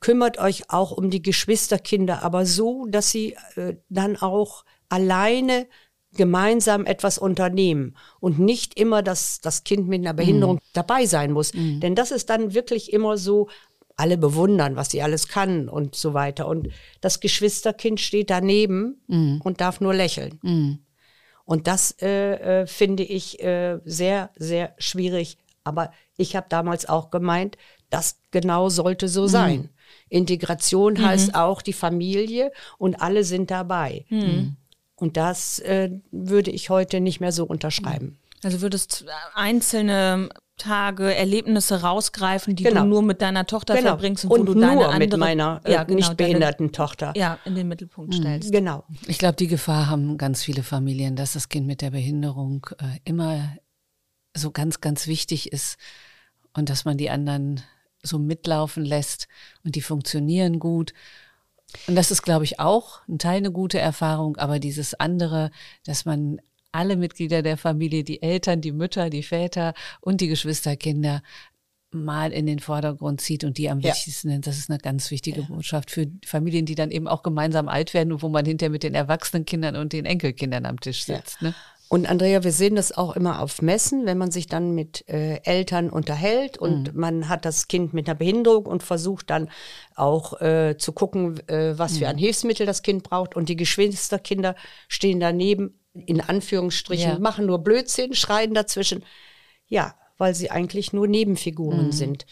Kümmert 0.00 0.38
euch 0.38 0.70
auch 0.70 0.92
um 0.92 1.10
die 1.10 1.22
Geschwisterkinder, 1.22 2.22
aber 2.22 2.46
so, 2.46 2.86
dass 2.86 3.10
sie 3.10 3.36
äh, 3.56 3.74
dann 3.88 4.16
auch 4.16 4.64
alleine 4.88 5.66
gemeinsam 6.16 6.84
etwas 6.86 7.18
unternehmen 7.18 7.94
und 8.20 8.38
nicht 8.38 8.78
immer 8.78 9.02
das, 9.02 9.40
das 9.40 9.64
Kind 9.64 9.88
mit 9.88 10.00
einer 10.00 10.14
Behinderung 10.14 10.58
dabei 10.72 11.06
sein 11.06 11.32
muss. 11.32 11.52
Denn 11.80 11.94
das 11.94 12.10
ist 12.10 12.30
dann 12.30 12.54
wirklich 12.54 12.92
immer 12.92 13.16
so, 13.18 13.48
alle 13.98 14.18
bewundern, 14.18 14.76
was 14.76 14.90
sie 14.90 15.00
alles 15.00 15.26
kann 15.26 15.70
und 15.70 15.94
so 15.94 16.12
weiter. 16.12 16.46
Und 16.48 16.68
das 17.00 17.20
Geschwisterkind 17.20 17.98
steht 17.98 18.28
daneben 18.28 19.00
und 19.42 19.60
darf 19.62 19.80
nur 19.80 19.94
lächeln. 19.94 20.38
Und 21.46 21.66
das 21.66 21.96
äh, 22.02 22.62
äh, 22.62 22.66
finde 22.66 23.04
ich 23.04 23.42
äh, 23.42 23.78
sehr, 23.86 24.30
sehr 24.36 24.74
schwierig. 24.78 25.38
Aber 25.64 25.92
ich 26.18 26.36
habe 26.36 26.46
damals 26.50 26.86
auch 26.88 27.10
gemeint, 27.10 27.56
das 27.88 28.18
genau 28.32 28.68
sollte 28.68 29.08
so 29.08 29.26
sein. 29.26 29.70
Integration 30.10 30.96
heißt 31.02 31.34
auch 31.34 31.62
die 31.62 31.72
Familie 31.72 32.52
und 32.78 33.00
alle 33.00 33.24
sind 33.24 33.50
dabei. 33.50 34.04
Und 34.96 35.16
das 35.16 35.58
äh, 35.60 35.90
würde 36.10 36.50
ich 36.50 36.70
heute 36.70 37.00
nicht 37.00 37.20
mehr 37.20 37.32
so 37.32 37.44
unterschreiben. 37.44 38.18
Also 38.42 38.60
würdest 38.62 39.04
einzelne 39.34 40.28
Tage, 40.56 41.14
Erlebnisse 41.14 41.82
rausgreifen, 41.82 42.56
die 42.56 42.62
Genau. 42.64 42.82
du 42.82 42.86
nur 42.88 43.02
mit 43.02 43.20
deiner 43.20 43.44
Tochter 43.46 43.74
Genau. 43.74 43.88
verbringst 43.90 44.24
und, 44.24 44.30
Und 44.30 44.40
wo 44.40 44.44
du 44.44 44.54
nur 44.54 44.62
deine 44.62 44.86
andere, 44.88 44.98
mit 44.98 45.16
meiner 45.18 45.60
äh, 45.64 45.72
ja, 45.72 45.84
genau, 45.84 45.96
nicht 45.96 46.16
behinderten 46.16 46.72
Tochter. 46.72 47.12
Deine, 47.12 47.18
ja, 47.18 47.38
in 47.44 47.54
den 47.54 47.68
Mittelpunkt 47.68 48.14
stellst. 48.14 48.52
Genau. 48.52 48.84
Ich 49.06 49.18
glaube, 49.18 49.36
die 49.36 49.48
Gefahr 49.48 49.90
haben 49.90 50.16
ganz 50.16 50.42
viele 50.42 50.62
Familien, 50.62 51.14
dass 51.14 51.34
das 51.34 51.50
Kind 51.50 51.66
mit 51.66 51.82
der 51.82 51.90
Behinderung 51.90 52.66
äh, 52.78 52.98
immer 53.04 53.56
so 54.34 54.50
ganz, 54.50 54.80
ganz 54.80 55.06
wichtig 55.06 55.52
ist 55.52 55.76
und 56.54 56.70
dass 56.70 56.86
man 56.86 56.96
die 56.96 57.10
anderen 57.10 57.60
so 58.02 58.18
mitlaufen 58.18 58.84
lässt 58.84 59.28
und 59.62 59.74
die 59.76 59.82
funktionieren 59.82 60.58
gut. 60.58 60.94
Und 61.86 61.96
das 61.96 62.10
ist, 62.10 62.22
glaube 62.22 62.44
ich, 62.44 62.58
auch 62.60 63.00
ein 63.08 63.18
Teil 63.18 63.38
eine 63.38 63.50
gute 63.52 63.78
Erfahrung, 63.78 64.36
aber 64.36 64.58
dieses 64.58 64.94
andere, 64.94 65.50
dass 65.84 66.04
man 66.04 66.40
alle 66.72 66.96
Mitglieder 66.96 67.42
der 67.42 67.56
Familie, 67.56 68.04
die 68.04 68.22
Eltern, 68.22 68.60
die 68.60 68.72
Mütter, 68.72 69.10
die 69.10 69.22
Väter 69.22 69.74
und 70.00 70.20
die 70.20 70.28
Geschwisterkinder 70.28 71.22
mal 71.90 72.32
in 72.32 72.46
den 72.46 72.58
Vordergrund 72.58 73.20
zieht 73.20 73.44
und 73.44 73.56
die 73.58 73.70
am 73.70 73.80
Ja. 73.80 73.90
wichtigsten 73.90 74.28
sind. 74.28 74.46
Das 74.46 74.58
ist 74.58 74.68
eine 74.68 74.78
ganz 74.78 75.10
wichtige 75.10 75.42
Botschaft 75.44 75.90
für 75.90 76.06
Familien, 76.24 76.66
die 76.66 76.74
dann 76.74 76.90
eben 76.90 77.08
auch 77.08 77.22
gemeinsam 77.22 77.68
alt 77.68 77.94
werden 77.94 78.12
und 78.12 78.22
wo 78.22 78.28
man 78.28 78.44
hinterher 78.44 78.70
mit 78.70 78.82
den 78.82 78.94
erwachsenen 78.94 79.44
Kindern 79.46 79.76
und 79.76 79.92
den 79.92 80.04
Enkelkindern 80.04 80.66
am 80.66 80.78
Tisch 80.80 81.06
Ja. 81.08 81.16
sitzt. 81.16 81.40
Ne? 81.40 81.54
Und 81.88 82.08
Andrea, 82.10 82.42
wir 82.42 82.50
sehen 82.50 82.74
das 82.74 82.90
auch 82.96 83.14
immer 83.14 83.40
auf 83.40 83.62
Messen, 83.62 84.06
wenn 84.06 84.18
man 84.18 84.32
sich 84.32 84.48
dann 84.48 84.74
mit 84.74 85.08
äh, 85.08 85.36
Eltern 85.44 85.88
unterhält 85.88 86.58
und 86.58 86.92
Mhm. 86.94 87.00
man 87.00 87.28
hat 87.28 87.44
das 87.44 87.68
Kind 87.68 87.94
mit 87.94 88.08
einer 88.08 88.16
Behinderung 88.16 88.66
und 88.66 88.82
versucht 88.82 89.30
dann 89.30 89.48
auch 89.94 90.40
äh, 90.40 90.76
zu 90.78 90.92
gucken, 90.92 91.38
äh, 91.48 91.78
was 91.78 91.92
Mhm. 91.92 91.98
für 91.98 92.08
ein 92.08 92.18
Hilfsmittel 92.18 92.66
das 92.66 92.82
Kind 92.82 93.04
braucht. 93.04 93.36
Und 93.36 93.48
die 93.48 93.54
Geschwisterkinder 93.56 94.56
stehen 94.88 95.20
daneben, 95.20 95.78
in 95.94 96.20
Anführungsstrichen, 96.20 97.10
Ja. 97.12 97.18
machen 97.20 97.46
nur 97.46 97.60
Blödsinn, 97.60 98.14
schreien 98.14 98.52
dazwischen. 98.52 99.04
Ja, 99.68 99.94
weil 100.18 100.34
sie 100.34 100.50
eigentlich 100.50 100.92
nur 100.92 101.06
Nebenfiguren 101.06 101.92
sind. 101.92 102.24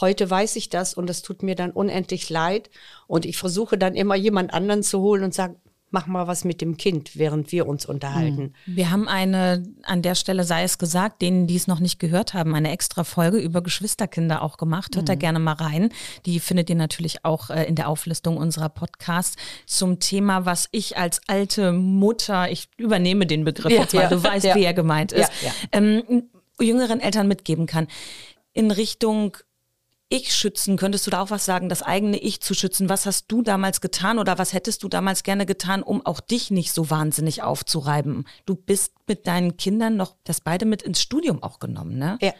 Heute 0.00 0.30
weiß 0.30 0.54
ich 0.56 0.68
das 0.68 0.94
und 0.94 1.08
das 1.08 1.22
tut 1.22 1.42
mir 1.42 1.54
dann 1.56 1.72
unendlich 1.72 2.30
leid. 2.30 2.70
Und 3.08 3.26
ich 3.26 3.36
versuche 3.36 3.76
dann 3.76 3.94
immer 3.96 4.14
jemand 4.14 4.54
anderen 4.54 4.82
zu 4.84 5.00
holen 5.00 5.24
und 5.24 5.34
sagen, 5.34 5.56
mach 5.90 6.06
mal 6.06 6.26
was 6.26 6.44
mit 6.44 6.60
dem 6.60 6.76
Kind, 6.76 7.16
während 7.16 7.52
wir 7.52 7.66
uns 7.66 7.86
unterhalten. 7.86 8.54
Wir 8.66 8.90
haben 8.90 9.08
eine, 9.08 9.62
an 9.84 10.02
der 10.02 10.14
Stelle 10.14 10.44
sei 10.44 10.64
es 10.64 10.78
gesagt, 10.78 11.22
denen, 11.22 11.46
die 11.46 11.56
es 11.56 11.68
noch 11.68 11.78
nicht 11.78 11.98
gehört 11.98 12.34
haben, 12.34 12.54
eine 12.54 12.70
extra 12.70 13.04
Folge 13.04 13.38
über 13.38 13.62
Geschwisterkinder 13.62 14.42
auch 14.42 14.56
gemacht. 14.56 14.96
Hört 14.96 15.08
da 15.08 15.14
gerne 15.14 15.38
mal 15.38 15.52
rein. 15.52 15.90
Die 16.26 16.40
findet 16.40 16.70
ihr 16.70 16.76
natürlich 16.76 17.24
auch 17.24 17.50
äh, 17.50 17.64
in 17.64 17.76
der 17.76 17.88
Auflistung 17.88 18.36
unserer 18.36 18.68
Podcasts 18.68 19.36
zum 19.66 20.00
Thema, 20.00 20.44
was 20.44 20.68
ich 20.72 20.96
als 20.96 21.20
alte 21.28 21.72
Mutter, 21.72 22.50
ich 22.50 22.68
übernehme 22.76 23.26
den 23.26 23.44
Begriff 23.44 23.72
Ja, 23.72 23.82
jetzt 23.82 23.94
mal, 23.94 24.02
ja, 24.02 24.08
du 24.08 24.22
weißt, 24.22 24.46
ja. 24.46 24.54
wie 24.56 24.64
er 24.64 24.74
gemeint 24.74 25.12
ist. 25.12 25.30
Ähm, 25.72 26.24
jüngeren 26.60 27.00
Eltern 27.00 27.28
mitgeben 27.28 27.66
kann. 27.66 27.86
In 28.52 28.70
Richtung 28.70 29.36
Ich 30.08 30.32
schützen, 30.32 30.76
könntest 30.76 31.04
du 31.06 31.10
da 31.10 31.20
auch 31.20 31.30
was 31.30 31.44
sagen, 31.44 31.68
das 31.68 31.82
eigene 31.82 32.16
Ich 32.18 32.40
zu 32.40 32.54
schützen? 32.54 32.88
Was 32.88 33.06
hast 33.06 33.26
du 33.26 33.42
damals 33.42 33.80
getan 33.80 34.20
oder 34.20 34.38
was 34.38 34.52
hättest 34.52 34.84
du 34.84 34.88
damals 34.88 35.24
gerne 35.24 35.46
getan, 35.46 35.82
um 35.82 36.04
auch 36.06 36.20
dich 36.20 36.52
nicht 36.52 36.72
so 36.72 36.90
wahnsinnig 36.90 37.42
aufzureiben? 37.42 38.24
Du 38.44 38.54
bist 38.54 38.92
mit 39.08 39.26
deinen 39.26 39.56
Kindern 39.56 39.96
noch 39.96 40.14
das 40.22 40.40
beide 40.40 40.64
mit 40.64 40.82
ins 40.82 41.02
Studium 41.02 41.42
auch 41.42 41.58
genommen, 41.58 41.98
ne? 41.98 42.18
Ja. 42.20 42.32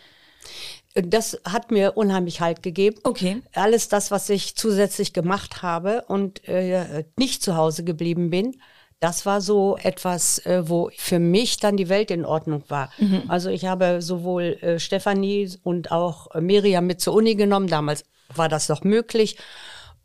Das 0.94 1.38
hat 1.44 1.72
mir 1.72 1.96
unheimlich 1.96 2.40
Halt 2.40 2.62
gegeben. 2.62 3.00
Okay. 3.02 3.42
Alles 3.52 3.88
das, 3.88 4.12
was 4.12 4.30
ich 4.30 4.54
zusätzlich 4.54 5.12
gemacht 5.12 5.62
habe 5.62 6.04
und 6.06 6.46
äh, 6.48 7.04
nicht 7.18 7.42
zu 7.42 7.56
Hause 7.56 7.82
geblieben 7.82 8.30
bin, 8.30 8.60
das 9.00 9.26
war 9.26 9.40
so 9.40 9.76
etwas, 9.76 10.38
äh, 10.46 10.68
wo 10.68 10.90
für 10.96 11.18
mich 11.18 11.58
dann 11.58 11.76
die 11.76 11.88
Welt 11.88 12.10
in 12.10 12.24
Ordnung 12.24 12.64
war. 12.68 12.90
Also 13.28 13.50
ich 13.50 13.66
habe 13.66 14.00
sowohl 14.00 14.58
äh, 14.62 14.78
Stefanie 14.78 15.50
und 15.62 15.92
auch 15.92 16.34
äh, 16.34 16.40
Miriam 16.40 16.86
mit 16.86 17.00
zur 17.00 17.14
Uni 17.14 17.34
genommen. 17.34 17.68
Damals 17.68 18.04
war 18.34 18.48
das 18.48 18.68
noch 18.68 18.84
möglich. 18.84 19.36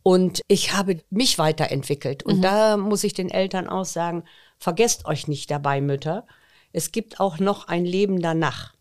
Und 0.04 0.42
ich 0.48 0.74
habe 0.74 1.00
mich 1.10 1.38
weiterentwickelt. 1.38 2.24
Und 2.24 2.42
da 2.42 2.76
muss 2.76 3.04
ich 3.04 3.14
den 3.14 3.30
Eltern 3.30 3.68
auch 3.68 3.86
sagen, 3.86 4.24
vergesst 4.58 5.06
euch 5.06 5.28
nicht 5.28 5.52
dabei, 5.52 5.80
Mütter. 5.80 6.26
Es 6.74 6.92
gibt 6.92 7.20
auch 7.20 7.40
noch 7.40 7.68
ein 7.68 7.86
Leben 7.86 8.22
danach. 8.22 8.74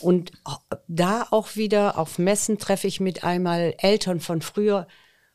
Und 0.00 0.32
da 0.88 1.26
auch 1.30 1.56
wieder 1.56 1.98
auf 1.98 2.18
Messen 2.18 2.58
treffe 2.58 2.86
ich 2.86 3.00
mit 3.00 3.24
einmal 3.24 3.74
Eltern 3.78 4.20
von 4.20 4.40
früher, 4.40 4.86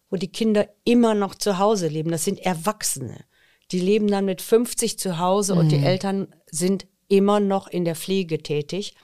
wo 0.09 0.15
die 0.15 0.31
Kinder 0.31 0.67
immer 0.85 1.13
noch 1.13 1.35
zu 1.35 1.57
Hause 1.57 1.87
leben. 1.87 2.11
Das 2.11 2.23
sind 2.23 2.39
Erwachsene. 2.39 3.25
Die 3.71 3.79
leben 3.79 4.07
dann 4.07 4.25
mit 4.25 4.41
50 4.41 4.97
zu 4.97 5.19
Hause 5.19 5.55
und 5.55 5.69
die 5.71 5.83
Eltern 5.83 6.27
sind 6.49 6.87
immer 7.09 7.39
noch 7.39 7.67
in 7.67 7.85
der 7.85 7.95
Pflege 7.95 8.41
tätig. 8.41 8.95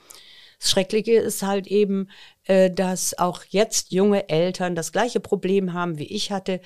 Das 0.59 0.71
Schreckliche 0.71 1.13
ist 1.13 1.43
halt 1.43 1.67
eben, 1.67 2.09
äh, 2.45 2.71
dass 2.71 3.17
auch 3.17 3.43
jetzt 3.49 3.91
junge 3.91 4.29
Eltern 4.29 4.75
das 4.75 4.93
gleiche 4.93 5.19
Problem 5.19 5.73
haben, 5.73 5.97
wie 5.97 6.07
ich 6.07 6.31
hatte. 6.31 6.61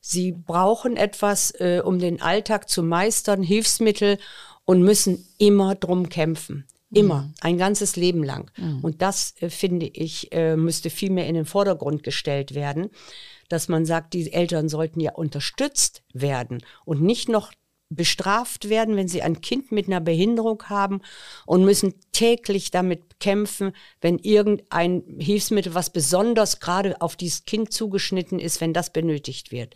Sie 0.00 0.32
brauchen 0.32 0.96
etwas, 0.96 1.50
äh, 1.52 1.82
um 1.84 1.98
den 1.98 2.22
Alltag 2.22 2.68
zu 2.68 2.82
meistern, 2.82 3.42
Hilfsmittel 3.42 4.18
und 4.64 4.82
müssen 4.82 5.26
immer 5.38 5.74
drum 5.74 6.08
kämpfen. 6.08 6.66
Immer, 6.90 7.32
ein 7.40 7.58
ganzes 7.58 7.96
Leben 7.96 8.22
lang. 8.22 8.50
Und 8.82 9.02
das, 9.02 9.34
äh, 9.40 9.50
finde 9.50 9.86
ich, 9.86 10.32
äh, 10.32 10.56
müsste 10.56 10.90
viel 10.90 11.10
mehr 11.10 11.26
in 11.26 11.34
den 11.34 11.44
Vordergrund 11.44 12.02
gestellt 12.04 12.54
werden, 12.54 12.90
dass 13.48 13.68
man 13.68 13.86
sagt, 13.86 14.14
die 14.14 14.32
Eltern 14.32 14.68
sollten 14.68 15.00
ja 15.00 15.12
unterstützt 15.12 16.02
werden 16.12 16.62
und 16.84 17.02
nicht 17.02 17.28
noch 17.28 17.52
bestraft 17.90 18.68
werden, 18.68 18.96
wenn 18.96 19.08
sie 19.08 19.22
ein 19.22 19.40
Kind 19.40 19.70
mit 19.70 19.86
einer 19.86 20.00
Behinderung 20.00 20.62
haben 20.64 21.00
und 21.46 21.64
müssen 21.64 21.94
täglich 22.12 22.70
damit 22.70 23.20
kämpfen, 23.20 23.72
wenn 24.00 24.18
irgendein 24.18 25.04
Hilfsmittel, 25.18 25.74
was 25.74 25.90
besonders 25.90 26.60
gerade 26.60 27.00
auf 27.00 27.14
dieses 27.14 27.44
Kind 27.44 27.72
zugeschnitten 27.72 28.38
ist, 28.38 28.60
wenn 28.60 28.72
das 28.72 28.92
benötigt 28.92 29.52
wird. 29.52 29.74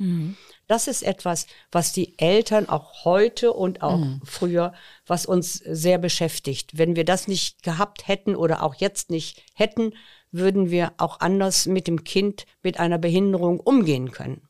Das 0.67 0.89
ist 0.89 1.03
etwas, 1.03 1.47
was 1.71 1.93
die 1.93 2.19
Eltern 2.19 2.69
auch 2.69 3.05
heute 3.05 3.53
und 3.53 3.83
auch 3.83 4.01
früher, 4.25 4.73
was 5.07 5.25
uns 5.25 5.55
sehr 5.55 5.99
beschäftigt. 5.99 6.77
Wenn 6.77 6.97
wir 6.97 7.05
das 7.05 7.29
nicht 7.29 7.63
gehabt 7.63 8.09
hätten 8.09 8.35
oder 8.37 8.63
auch 8.63 8.75
jetzt 8.75 9.11
nicht 9.11 9.43
hätten, 9.55 9.93
würden 10.33 10.71
wir 10.71 10.93
auch 10.99 11.21
anders 11.21 11.67
mit 11.67 11.87
dem 11.87 12.05
Kind 12.05 12.45
mit 12.63 12.79
einer 12.81 12.99
Behinderung 12.99 13.61
umgehen 13.61 14.11
können. 14.11 14.43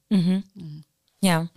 Ja. 1.20 1.48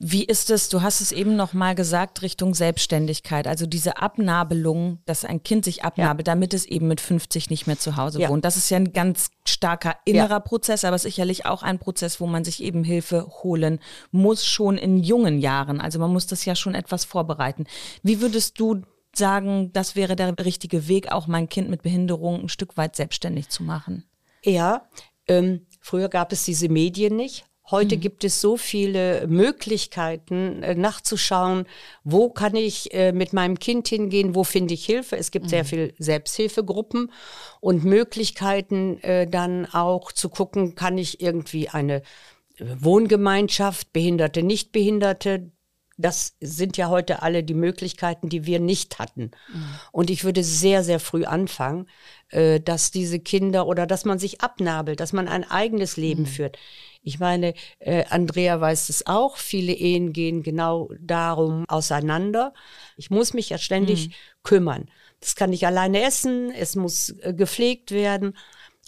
Wie 0.00 0.24
ist 0.24 0.50
es, 0.50 0.68
du 0.68 0.80
hast 0.80 1.00
es 1.00 1.10
eben 1.10 1.34
noch 1.34 1.54
mal 1.54 1.74
gesagt, 1.74 2.22
Richtung 2.22 2.54
Selbstständigkeit, 2.54 3.48
also 3.48 3.66
diese 3.66 3.96
Abnabelung, 4.00 4.98
dass 5.06 5.24
ein 5.24 5.42
Kind 5.42 5.64
sich 5.64 5.82
abnabelt, 5.82 6.28
damit 6.28 6.54
es 6.54 6.66
eben 6.66 6.86
mit 6.86 7.00
50 7.00 7.50
nicht 7.50 7.66
mehr 7.66 7.80
zu 7.80 7.96
Hause 7.96 8.20
Ja. 8.20 8.28
wohnt. 8.28 8.44
Das 8.44 8.56
ist 8.56 8.70
ja 8.70 8.76
ein 8.76 8.92
ganz 8.92 9.30
starker 9.44 9.96
innerer 10.04 10.38
Prozess, 10.38 10.84
aber 10.84 10.98
sicherlich 10.98 11.46
auch 11.46 11.64
ein 11.64 11.80
Prozess, 11.80 12.20
wo 12.20 12.28
man 12.28 12.44
sich 12.44 12.62
eben 12.62 12.84
Hilfe 12.84 13.26
holen 13.42 13.80
muss, 14.12 14.46
schon 14.46 14.78
in 14.78 15.02
jungen 15.02 15.40
Jahren. 15.40 15.80
Also 15.80 15.98
man 15.98 16.12
muss 16.12 16.28
das 16.28 16.44
ja 16.44 16.54
schon 16.54 16.76
etwas 16.76 17.04
vorbereiten. 17.04 17.64
Wie 18.04 18.20
würdest 18.20 18.60
du 18.60 18.82
sagen, 19.18 19.72
das 19.72 19.96
wäre 19.96 20.16
der 20.16 20.34
richtige 20.38 20.88
Weg, 20.88 21.12
auch 21.12 21.26
mein 21.26 21.48
Kind 21.48 21.68
mit 21.68 21.82
Behinderung 21.82 22.40
ein 22.40 22.48
Stück 22.48 22.76
weit 22.76 22.96
selbstständig 22.96 23.48
zu 23.48 23.62
machen? 23.62 24.04
Ja, 24.44 24.88
ähm, 25.26 25.66
früher 25.80 26.08
gab 26.08 26.32
es 26.32 26.44
diese 26.44 26.68
Medien 26.68 27.16
nicht. 27.16 27.44
Heute 27.70 27.98
gibt 27.98 28.24
es 28.24 28.40
so 28.40 28.56
viele 28.56 29.26
Möglichkeiten, 29.26 30.62
äh, 30.62 30.74
nachzuschauen, 30.74 31.66
wo 32.02 32.30
kann 32.30 32.56
ich 32.56 32.94
äh, 32.94 33.12
mit 33.12 33.34
meinem 33.34 33.58
Kind 33.58 33.88
hingehen, 33.88 34.34
wo 34.34 34.42
finde 34.42 34.72
ich 34.72 34.86
Hilfe. 34.86 35.18
Es 35.18 35.30
gibt 35.30 35.50
sehr 35.50 35.66
viel 35.66 35.92
Selbsthilfegruppen 35.98 37.12
und 37.60 37.84
Möglichkeiten 37.84 38.98
äh, 39.02 39.26
dann 39.26 39.66
auch 39.66 40.12
zu 40.12 40.30
gucken, 40.30 40.76
kann 40.76 40.96
ich 40.96 41.20
irgendwie 41.20 41.68
eine 41.68 42.00
Wohngemeinschaft, 42.58 43.92
Behinderte, 43.92 44.42
Nichtbehinderte, 44.42 45.50
das 45.98 46.36
sind 46.40 46.76
ja 46.76 46.88
heute 46.88 47.22
alle 47.22 47.42
die 47.42 47.54
Möglichkeiten, 47.54 48.28
die 48.28 48.46
wir 48.46 48.60
nicht 48.60 48.98
hatten. 49.00 49.32
Und 49.92 50.10
ich 50.10 50.24
würde 50.24 50.44
sehr, 50.44 50.84
sehr 50.84 51.00
früh 51.00 51.24
anfangen, 51.24 51.88
äh, 52.30 52.60
dass 52.60 52.92
diese 52.92 53.18
Kinder 53.18 53.66
oder 53.66 53.86
dass 53.86 54.04
man 54.04 54.18
sich 54.18 54.40
abnabelt, 54.40 55.00
dass 55.00 55.12
man 55.12 55.28
ein 55.28 55.44
eigenes 55.44 55.96
Leben 55.96 56.24
führt. 56.26 56.56
Ich 57.02 57.18
meine, 57.18 57.54
äh, 57.80 58.04
Andrea 58.08 58.60
weiß 58.60 58.88
es 58.90 59.06
auch, 59.06 59.36
viele 59.36 59.72
Ehen 59.72 60.12
gehen 60.12 60.42
genau 60.42 60.90
darum 61.00 61.64
auseinander. 61.68 62.54
Ich 62.96 63.10
muss 63.10 63.34
mich 63.34 63.50
ja 63.50 63.58
ständig 63.58 64.10
kümmern. 64.44 64.88
Das 65.20 65.34
kann 65.34 65.52
ich 65.52 65.66
alleine 65.66 66.02
essen, 66.02 66.52
es 66.52 66.76
muss 66.76 67.10
äh, 67.22 67.34
gepflegt 67.34 67.90
werden. 67.90 68.36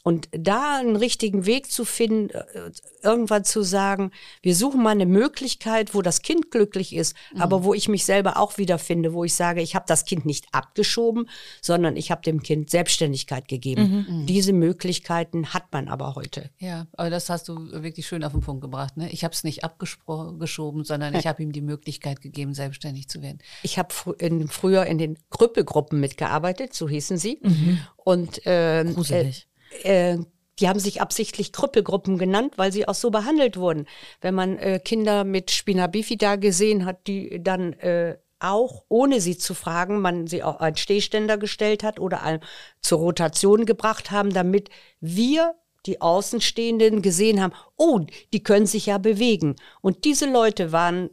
Und 0.03 0.29
da 0.33 0.79
einen 0.79 0.97
richtigen 0.97 1.47
Weg 1.47 1.71
zu 1.71 1.85
finden, 1.85 2.31
äh, 2.31 2.71
irgendwann 3.03 3.45
zu 3.45 3.63
sagen, 3.63 4.11
wir 4.43 4.55
suchen 4.55 4.83
mal 4.83 4.91
eine 4.91 5.07
Möglichkeit, 5.07 5.95
wo 5.95 6.03
das 6.03 6.23
Kind 6.23 6.51
glücklich 6.51 6.95
ist, 6.95 7.15
mhm. 7.35 7.43
aber 7.43 7.65
wo 7.65 7.75
ich 7.75 7.89
mich 7.89 8.05
selber 8.05 8.39
auch 8.39 8.59
wiederfinde, 8.59 9.13
wo 9.13 9.25
ich 9.25 9.35
sage, 9.35 9.61
ich 9.61 9.75
habe 9.75 9.85
das 9.89 10.05
Kind 10.05 10.25
nicht 10.25 10.47
abgeschoben, 10.53 11.29
sondern 11.61 11.97
ich 11.97 12.11
habe 12.11 12.23
dem 12.23 12.43
Kind 12.43 12.71
Selbstständigkeit 12.71 13.49
gegeben. 13.49 14.07
Mhm. 14.09 14.27
Diese 14.27 14.53
Möglichkeiten 14.53 15.53
hat 15.53 15.73
man 15.73 15.89
aber 15.89 16.15
heute. 16.15 16.51
Ja, 16.59 16.87
aber 16.93 17.11
das 17.11 17.29
hast 17.29 17.49
du 17.49 17.71
wirklich 17.83 18.07
schön 18.07 18.25
auf 18.25 18.33
den 18.33 18.41
Punkt 18.41 18.63
gebracht. 18.63 18.97
Ne? 18.97 19.11
Ich 19.11 19.25
habe 19.25 19.35
es 19.35 19.45
nicht 19.45 19.65
abgeschoben, 19.65 20.85
sondern 20.85 21.15
ich 21.15 21.27
habe 21.27 21.43
ihm 21.43 21.53
die 21.53 21.61
Möglichkeit 21.61 22.21
gegeben, 22.21 22.55
selbstständig 22.55 23.09
zu 23.09 23.23
werden. 23.23 23.39
Ich 23.63 23.79
habe 23.79 23.93
fr 23.93 24.15
in, 24.19 24.49
früher 24.49 24.87
in 24.87 24.99
den 24.99 25.19
Krüppelgruppen 25.31 26.01
mitgearbeitet, 26.01 26.75
so 26.75 26.89
hießen 26.89 27.19
sie. 27.19 27.39
Mhm. 27.43 27.79
Und 27.97 28.41
ähm, 28.45 28.95
Gruselig. 28.95 29.50
Äh, 29.83 30.19
die 30.59 30.69
haben 30.69 30.79
sich 30.79 31.01
absichtlich 31.01 31.53
Krüppelgruppen 31.53 32.19
genannt, 32.19 32.55
weil 32.57 32.71
sie 32.71 32.87
auch 32.87 32.95
so 32.95 33.11
behandelt 33.11 33.57
wurden. 33.57 33.87
Wenn 34.21 34.35
man 34.35 34.59
äh, 34.59 34.79
Kinder 34.79 35.25
mit 35.25 35.51
Spina 35.51 35.87
bifida 35.87 36.37
gesehen 36.37 36.85
hat, 36.85 37.07
die 37.07 37.43
dann 37.43 37.73
äh, 37.75 38.19
auch, 38.41 38.85
ohne 38.89 39.21
sie 39.21 39.37
zu 39.39 39.55
fragen, 39.55 40.01
man 40.01 40.27
sie 40.27 40.43
auch 40.43 40.61
einen 40.61 40.77
Stehständer 40.77 41.39
gestellt 41.39 41.83
hat 41.83 41.99
oder 41.99 42.23
ein, 42.23 42.41
zur 42.81 42.99
Rotation 42.99 43.67
gebracht 43.67 44.11
haben, 44.11 44.33
damit 44.33 44.71
wir, 45.01 45.55
die 45.87 46.03
Außenstehenden, 46.03 47.01
gesehen 47.01 47.41
haben, 47.41 47.55
oh, 47.77 48.01
die 48.35 48.43
können 48.43 48.67
sich 48.67 48.87
ja 48.87 48.99
bewegen. 48.99 49.57
Und 49.81 50.05
diese 50.05 50.31
Leute 50.31 50.73
waren 50.73 51.09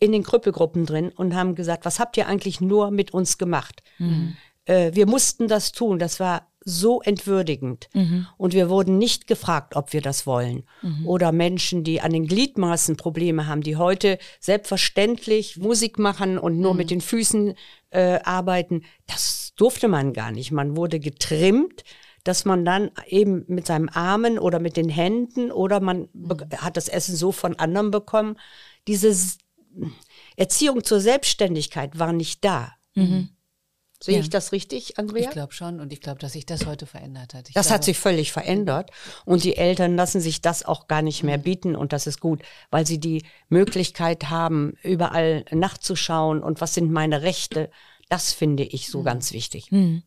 in 0.00 0.10
den 0.12 0.24
Krüppelgruppen 0.24 0.86
drin 0.86 1.10
und 1.10 1.34
haben 1.34 1.54
gesagt, 1.54 1.84
was 1.84 2.00
habt 2.00 2.16
ihr 2.16 2.26
eigentlich 2.26 2.60
nur 2.60 2.90
mit 2.90 3.12
uns 3.12 3.38
gemacht? 3.38 3.82
Mhm. 3.98 4.36
Äh, 4.64 4.92
wir 4.94 5.06
mussten 5.06 5.46
das 5.46 5.72
tun. 5.72 5.98
Das 5.98 6.18
war 6.20 6.48
so 6.68 7.00
entwürdigend. 7.00 7.88
Mhm. 7.94 8.26
Und 8.36 8.52
wir 8.52 8.68
wurden 8.68 8.98
nicht 8.98 9.26
gefragt, 9.26 9.74
ob 9.76 9.92
wir 9.92 10.02
das 10.02 10.26
wollen. 10.26 10.64
Mhm. 10.82 11.06
Oder 11.06 11.32
Menschen, 11.32 11.84
die 11.84 12.00
an 12.00 12.12
den 12.12 12.26
Gliedmaßen 12.26 12.96
Probleme 12.96 13.46
haben, 13.46 13.62
die 13.62 13.76
heute 13.76 14.18
selbstverständlich 14.40 15.56
Musik 15.56 15.98
machen 15.98 16.38
und 16.38 16.58
nur 16.58 16.72
mhm. 16.72 16.78
mit 16.78 16.90
den 16.90 17.00
Füßen 17.00 17.54
äh, 17.90 18.20
arbeiten. 18.22 18.82
Das 19.06 19.52
durfte 19.56 19.88
man 19.88 20.12
gar 20.12 20.30
nicht. 20.30 20.52
Man 20.52 20.76
wurde 20.76 21.00
getrimmt 21.00 21.84
dass 22.24 22.44
man 22.44 22.62
dann 22.64 22.90
eben 23.06 23.44
mit 23.48 23.66
seinem 23.66 23.88
Armen 23.88 24.38
oder 24.38 24.58
mit 24.58 24.76
den 24.76 24.90
Händen 24.90 25.50
oder 25.50 25.80
man 25.80 26.08
mhm. 26.12 26.36
hat 26.58 26.76
das 26.76 26.88
Essen 26.88 27.16
so 27.16 27.32
von 27.32 27.56
anderen 27.56 27.90
bekommen. 27.90 28.36
Diese 28.86 29.16
Erziehung 30.36 30.84
zur 30.84 31.00
Selbstständigkeit 31.00 31.98
war 31.98 32.12
nicht 32.12 32.44
da. 32.44 32.72
Mhm. 32.94 33.30
Sehe 34.00 34.14
ja. 34.14 34.20
ich 34.20 34.30
das 34.30 34.52
richtig, 34.52 34.96
Andrea? 34.96 35.24
Ich 35.24 35.30
glaube 35.30 35.52
schon 35.52 35.80
und 35.80 35.92
ich 35.92 36.00
glaube, 36.00 36.20
dass 36.20 36.32
sich 36.32 36.46
das 36.46 36.66
heute 36.66 36.86
verändert 36.86 37.34
hat. 37.34 37.48
Ich 37.48 37.54
das 37.54 37.66
glaube, 37.66 37.74
hat 37.74 37.84
sich 37.84 37.98
völlig 37.98 38.30
verändert 38.30 38.90
und 39.24 39.42
die 39.42 39.56
Eltern 39.56 39.96
lassen 39.96 40.20
sich 40.20 40.40
das 40.40 40.64
auch 40.64 40.86
gar 40.86 41.02
nicht 41.02 41.24
mehr 41.24 41.38
bieten 41.38 41.74
und 41.74 41.92
das 41.92 42.06
ist 42.06 42.20
gut, 42.20 42.42
weil 42.70 42.86
sie 42.86 43.00
die 43.00 43.24
Möglichkeit 43.48 44.30
haben, 44.30 44.74
überall 44.82 45.44
nachzuschauen 45.50 46.42
und 46.42 46.60
was 46.60 46.74
sind 46.74 46.92
meine 46.92 47.22
Rechte. 47.22 47.70
Das 48.08 48.32
finde 48.32 48.62
ich 48.62 48.88
so 48.88 49.00
mhm. 49.00 49.04
ganz 49.04 49.32
wichtig. 49.32 49.72
Mhm. 49.72 50.04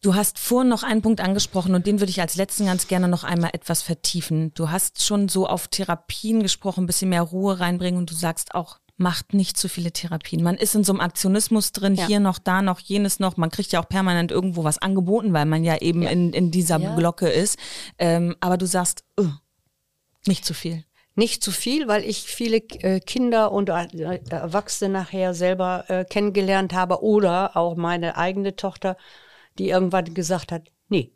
Du 0.00 0.14
hast 0.14 0.38
vorhin 0.38 0.68
noch 0.68 0.82
einen 0.82 1.00
Punkt 1.02 1.20
angesprochen 1.20 1.74
und 1.74 1.86
den 1.86 1.98
würde 1.98 2.10
ich 2.10 2.20
als 2.20 2.36
letzten 2.36 2.66
ganz 2.66 2.86
gerne 2.88 3.08
noch 3.08 3.24
einmal 3.24 3.50
etwas 3.54 3.82
vertiefen. 3.82 4.52
Du 4.54 4.70
hast 4.70 5.02
schon 5.02 5.28
so 5.28 5.48
auf 5.48 5.66
Therapien 5.68 6.42
gesprochen, 6.42 6.84
ein 6.84 6.86
bisschen 6.86 7.08
mehr 7.08 7.22
Ruhe 7.22 7.58
reinbringen 7.58 7.98
und 7.98 8.10
du 8.10 8.14
sagst 8.14 8.54
auch, 8.54 8.78
macht 8.96 9.34
nicht 9.34 9.56
zu 9.56 9.68
viele 9.68 9.92
Therapien. 9.92 10.42
Man 10.42 10.56
ist 10.56 10.74
in 10.74 10.84
so 10.84 10.92
einem 10.92 11.00
Aktionismus 11.00 11.72
drin, 11.72 11.96
ja. 11.96 12.06
hier 12.06 12.20
noch, 12.20 12.38
da 12.38 12.62
noch, 12.62 12.78
jenes 12.78 13.18
noch. 13.18 13.36
Man 13.36 13.50
kriegt 13.50 13.72
ja 13.72 13.82
auch 13.82 13.88
permanent 13.88 14.30
irgendwo 14.30 14.62
was 14.64 14.78
angeboten, 14.78 15.32
weil 15.32 15.46
man 15.46 15.64
ja 15.64 15.78
eben 15.78 16.02
ja. 16.02 16.10
In, 16.10 16.32
in 16.32 16.50
dieser 16.50 16.78
ja. 16.78 16.94
Glocke 16.94 17.28
ist. 17.28 17.58
Ähm, 17.98 18.36
aber 18.40 18.56
du 18.56 18.66
sagst, 18.66 19.04
uh, 19.18 19.28
nicht 20.26 20.44
zu 20.44 20.54
viel. 20.54 20.84
Nicht 21.16 21.44
zu 21.44 21.52
viel, 21.52 21.86
weil 21.86 22.04
ich 22.04 22.22
viele 22.22 22.56
äh, 22.56 23.00
Kinder 23.00 23.52
und 23.52 23.68
äh, 23.68 24.20
Erwachsene 24.30 24.92
nachher 24.92 25.34
selber 25.34 25.84
äh, 25.88 26.04
kennengelernt 26.04 26.72
habe 26.72 27.02
oder 27.02 27.56
auch 27.56 27.76
meine 27.76 28.16
eigene 28.16 28.56
Tochter, 28.56 28.96
die 29.58 29.68
irgendwann 29.68 30.12
gesagt 30.14 30.50
hat, 30.50 30.70
nee, 30.88 31.13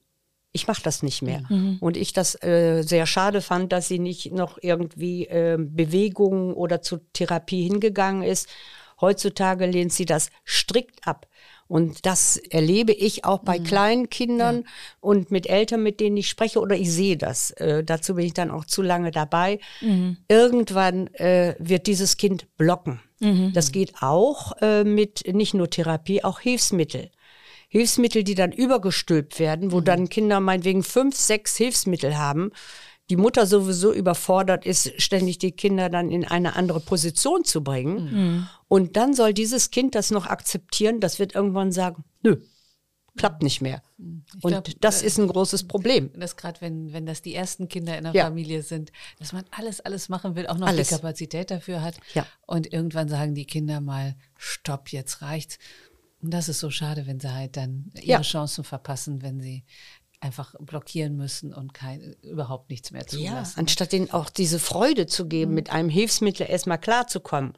ich 0.53 0.67
mache 0.67 0.83
das 0.83 1.03
nicht 1.03 1.23
mehr. 1.23 1.43
Mhm. 1.49 1.79
Und 1.81 1.97
ich 1.97 2.13
das 2.13 2.43
äh, 2.43 2.83
sehr 2.83 3.07
schade 3.07 3.41
fand, 3.41 3.73
dass 3.73 3.89
sie 3.89 3.99
nicht 3.99 4.33
noch 4.33 4.59
irgendwie 4.61 5.27
äh, 5.27 5.59
Bewegungen 5.59 6.55
oder 6.55 6.83
zur 6.83 7.01
Therapie 7.13 7.63
hingegangen 7.63 8.23
ist. 8.23 8.49
Heutzutage 9.01 9.67
lehnt 9.67 9.93
sie 9.93 10.07
das 10.07 10.31
strikt 10.47 11.07
ab. 11.07 11.27
Und 11.69 12.07
das 12.07 12.39
erlebe 12.39 12.93
ich 12.93 13.27
auch 13.27 13.41
bei 13.41 13.59
mhm. 13.59 13.65
kleinen 13.65 14.11
Kindern 14.11 14.57
ja. 14.57 14.71
und 15.01 15.31
mit 15.31 15.47
Eltern, 15.49 15.83
mit 15.83 16.01
denen 16.01 16.17
ich 16.17 16.29
spreche, 16.29 16.61
oder 16.61 16.75
ich 16.75 16.91
sehe 16.91 17.19
das. 17.19 17.51
Äh, 17.53 17.85
dazu 17.85 18.15
bin 18.15 18.25
ich 18.25 18.33
dann 18.33 18.51
auch 18.51 18.65
zu 18.65 18.81
lange 18.81 19.11
dabei. 19.11 19.61
Mhm. 19.83 20.17
Irgendwann 20.29 21.09
äh, 21.15 21.55
wird 21.59 21.87
dieses 21.87 22.17
Kind 22.17 22.47
blocken. 22.57 23.01
Mhm. 23.21 23.53
Das 23.53 23.71
geht 23.71 23.95
auch 24.01 24.53
äh, 24.63 24.83
mit 24.85 25.33
nicht 25.33 25.53
nur 25.53 25.69
Therapie, 25.69 26.25
auch 26.25 26.41
Hilfsmittel. 26.41 27.11
Hilfsmittel, 27.69 28.25
die 28.25 28.35
dann 28.35 28.53
übergestülpt 28.53 29.39
werden, 29.39 29.73
wo 29.73 29.81
mhm. 29.81 29.85
dann 29.85 30.09
Kinder 30.09 30.41
meinetwegen 30.41 30.83
fünf, 30.83 31.17
sechs 31.17 31.57
Hilfsmittel 31.57 32.17
haben, 32.17 32.51
die 33.11 33.17
Mutter 33.17 33.47
sowieso 33.47 33.93
überfordert 33.93 34.67
ist, 34.67 35.01
ständig 35.01 35.39
die 35.39 35.53
Kinder 35.53 35.89
dann 35.89 36.11
in 36.11 36.27
eine 36.27 36.57
andere 36.57 36.81
Position 36.81 37.45
zu 37.45 37.63
bringen. 37.63 38.13
Mhm. 38.13 38.49
Und 38.69 38.97
dann 38.97 39.15
soll 39.15 39.33
dieses 39.33 39.71
Kind 39.71 39.95
das 39.95 40.11
noch 40.11 40.27
akzeptieren, 40.27 41.01
das 41.01 41.19
wird 41.19 41.35
irgendwann 41.35 41.73
sagen, 41.73 42.05
nö, 42.23 42.37
klappt 43.19 43.43
nicht 43.43 43.61
mehr. 43.61 43.83
Ich 43.99 44.45
und 44.45 44.53
glaub, 44.53 44.69
das 44.81 45.03
äh, 45.03 45.07
ist 45.07 45.19
ein 45.19 45.29
großes 45.29 45.67
Problem. 45.67 46.11
Das 46.15 46.37
gerade, 46.37 46.61
wenn, 46.61 46.93
wenn 46.93 47.05
das 47.05 47.21
die 47.21 47.35
ersten 47.35 47.69
Kinder 47.69 47.99
in 47.99 48.05
der 48.05 48.15
ja. 48.15 48.25
Familie 48.25 48.63
sind, 48.63 48.93
dass 49.19 49.33
man 49.33 49.45
alles, 49.51 49.81
alles 49.81 50.09
machen 50.09 50.37
will, 50.37 50.47
auch 50.47 50.57
noch 50.57 50.69
alles. 50.69 50.89
die 50.89 50.95
Kapazität 50.95 51.51
dafür 51.51 51.83
hat. 51.83 51.99
Ja. 52.15 52.27
Und 52.47 52.73
irgendwann 52.73 53.09
sagen 53.09 53.35
die 53.35 53.47
Kinder 53.47 53.81
mal, 53.81 54.17
stopp, 54.39 54.91
jetzt 54.91 55.21
reicht's. 55.21 55.59
Und 56.21 56.33
das 56.33 56.49
ist 56.49 56.61
so 56.61 56.71
schade, 56.71 57.07
wenn 57.07 57.21
sie 57.21 57.33
halt 57.33 57.57
dann 57.57 57.91
ihre 57.95 58.07
ja. 58.07 58.21
Chancen 58.23 58.65
verpassen, 58.65 59.23
wenn 59.23 59.41
sie 59.41 59.65
einfach 60.21 60.55
blockieren 60.59 61.17
müssen 61.17 61.55
und 61.55 61.75
kein, 61.75 62.17
überhaupt 62.23 62.71
nichts 62.71 62.91
mehr 62.91 63.07
zulassen. 63.07 63.55
Ja, 63.57 63.61
anstatt 63.61 63.93
ihnen 63.93 64.11
auch 64.11 64.31
diese 64.31 64.59
Freude 64.59 65.07
zu 65.07 65.29
geben, 65.29 65.53
mhm. 65.53 65.55
mit 65.55 65.71
einem 65.71 65.89
Hilfsmittel 65.89 66.49
erstmal 66.49 66.79
klarzukommen. 66.79 67.53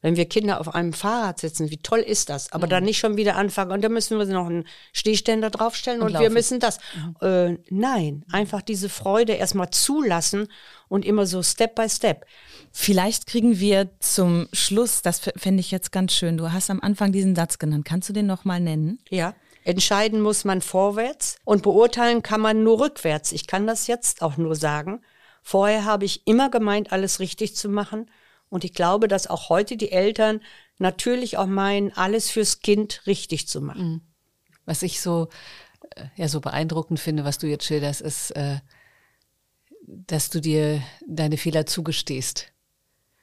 Wenn 0.00 0.16
wir 0.16 0.26
Kinder 0.26 0.60
auf 0.60 0.74
einem 0.74 0.92
Fahrrad 0.92 1.40
sitzen, 1.40 1.70
wie 1.70 1.78
toll 1.78 1.98
ist 1.98 2.28
das? 2.28 2.52
Aber 2.52 2.66
mhm. 2.66 2.70
dann 2.70 2.84
nicht 2.84 2.98
schon 2.98 3.16
wieder 3.16 3.34
anfangen 3.34 3.72
und 3.72 3.82
dann 3.82 3.92
müssen 3.92 4.16
wir 4.16 4.26
noch 4.26 4.46
einen 4.46 4.64
Stehständer 4.92 5.50
draufstellen 5.50 6.02
und, 6.02 6.14
und 6.14 6.20
wir 6.20 6.30
müssen 6.30 6.60
das. 6.60 6.78
Mhm. 6.94 7.26
Äh, 7.26 7.58
nein, 7.68 8.24
einfach 8.30 8.62
diese 8.62 8.88
Freude 8.88 9.32
erstmal 9.32 9.70
zulassen 9.70 10.46
und 10.86 11.04
immer 11.04 11.26
so 11.26 11.42
Step 11.42 11.74
by 11.74 11.88
Step. 11.88 12.26
Vielleicht 12.70 13.26
kriegen 13.26 13.58
wir 13.58 13.90
zum 13.98 14.48
Schluss, 14.52 15.02
das 15.02 15.20
fände 15.36 15.60
ich 15.60 15.72
jetzt 15.72 15.90
ganz 15.90 16.12
schön. 16.12 16.36
Du 16.36 16.52
hast 16.52 16.70
am 16.70 16.80
Anfang 16.80 17.10
diesen 17.10 17.34
Satz 17.34 17.58
genannt. 17.58 17.84
Kannst 17.84 18.08
du 18.08 18.12
den 18.12 18.26
nochmal 18.26 18.60
nennen? 18.60 19.00
Ja. 19.10 19.34
Entscheiden 19.64 20.20
muss 20.20 20.44
man 20.44 20.62
vorwärts 20.62 21.36
und 21.44 21.62
beurteilen 21.62 22.22
kann 22.22 22.40
man 22.40 22.62
nur 22.62 22.80
rückwärts. 22.80 23.32
Ich 23.32 23.46
kann 23.46 23.66
das 23.66 23.88
jetzt 23.88 24.22
auch 24.22 24.36
nur 24.36 24.54
sagen. 24.54 25.00
Vorher 25.42 25.84
habe 25.84 26.04
ich 26.04 26.26
immer 26.26 26.50
gemeint, 26.50 26.92
alles 26.92 27.20
richtig 27.20 27.56
zu 27.56 27.68
machen. 27.68 28.08
Und 28.50 28.64
ich 28.64 28.72
glaube, 28.72 29.08
dass 29.08 29.26
auch 29.26 29.48
heute 29.48 29.76
die 29.76 29.92
Eltern 29.92 30.40
natürlich 30.78 31.36
auch 31.36 31.46
meinen, 31.46 31.92
alles 31.92 32.30
fürs 32.30 32.60
Kind 32.60 33.02
richtig 33.06 33.48
zu 33.48 33.60
machen. 33.60 33.88
Mhm. 33.88 34.00
Was 34.64 34.82
ich 34.82 35.00
so, 35.00 35.28
äh, 35.96 36.04
ja, 36.16 36.28
so 36.28 36.40
beeindruckend 36.40 37.00
finde, 37.00 37.24
was 37.24 37.38
du 37.38 37.46
jetzt 37.46 37.64
schilderst, 37.64 38.00
ist, 38.00 38.30
äh, 38.32 38.58
dass 39.86 40.30
du 40.30 40.40
dir 40.40 40.82
deine 41.06 41.36
Fehler 41.38 41.66
zugestehst. 41.66 42.52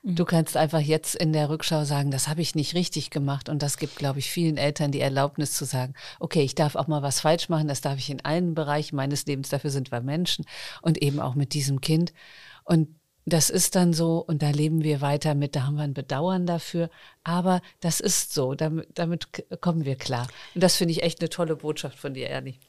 Du 0.08 0.24
kannst 0.24 0.56
einfach 0.56 0.82
jetzt 0.82 1.16
in 1.16 1.34
der 1.34 1.50
Rückschau 1.50 1.84
sagen, 1.84 2.12
das 2.12 2.28
habe 2.28 2.42
ich 2.42 2.54
nicht 2.54 2.76
richtig 2.76 3.10
gemacht. 3.10 3.50
Und 3.50 3.64
das 3.64 3.78
gibt, 3.78 3.96
glaube 3.96 4.20
ich, 4.20 4.30
vielen 4.30 4.58
Eltern 4.58 4.92
die 4.92 5.00
Erlaubnis 5.00 5.54
zu 5.54 5.66
sagen, 5.66 5.96
okay, 6.20 6.44
ich 6.44 6.54
darf 6.54 6.76
auch 6.76 6.88
mal 6.88 7.02
was 7.02 7.22
falsch 7.22 7.50
machen, 7.50 7.68
das 7.68 7.82
darf 7.82 7.98
ich 7.98 8.12
in 8.12 8.24
allen 8.24 8.54
Bereichen 8.54 8.96
meines 8.96 9.26
Lebens, 9.26 9.50
dafür 9.50 9.72
sind 9.72 9.92
wir 9.92 10.02
Menschen 10.02 10.46
und 10.84 11.02
eben 11.02 11.20
auch 11.20 11.34
mit 11.34 11.56
diesem 11.56 11.82
Kind. 11.82 12.14
Und 12.66 12.90
das 13.26 13.50
ist 13.50 13.76
dann 13.76 13.94
so 13.94 14.20
und 14.20 14.42
da 14.42 14.52
leben 14.52 14.84
wir 14.84 15.02
weiter 15.02 15.34
mit, 15.34 15.56
da 15.56 15.64
haben 15.64 15.76
wir 15.76 15.84
ein 15.84 15.94
Bedauern 15.94 16.46
dafür, 16.46 16.90
aber 17.24 17.62
das 17.80 18.00
ist 18.00 18.34
so, 18.34 18.54
damit, 18.54 18.88
damit 18.94 19.28
kommen 19.62 19.84
wir 19.84 19.96
klar. 19.96 20.28
Und 20.54 20.64
das 20.64 20.76
finde 20.76 20.92
ich 20.92 21.04
echt 21.04 21.22
eine 21.22 21.30
tolle 21.30 21.56
Botschaft 21.56 21.98
von 21.98 22.14
dir, 22.14 22.30
Ernie. 22.30 22.60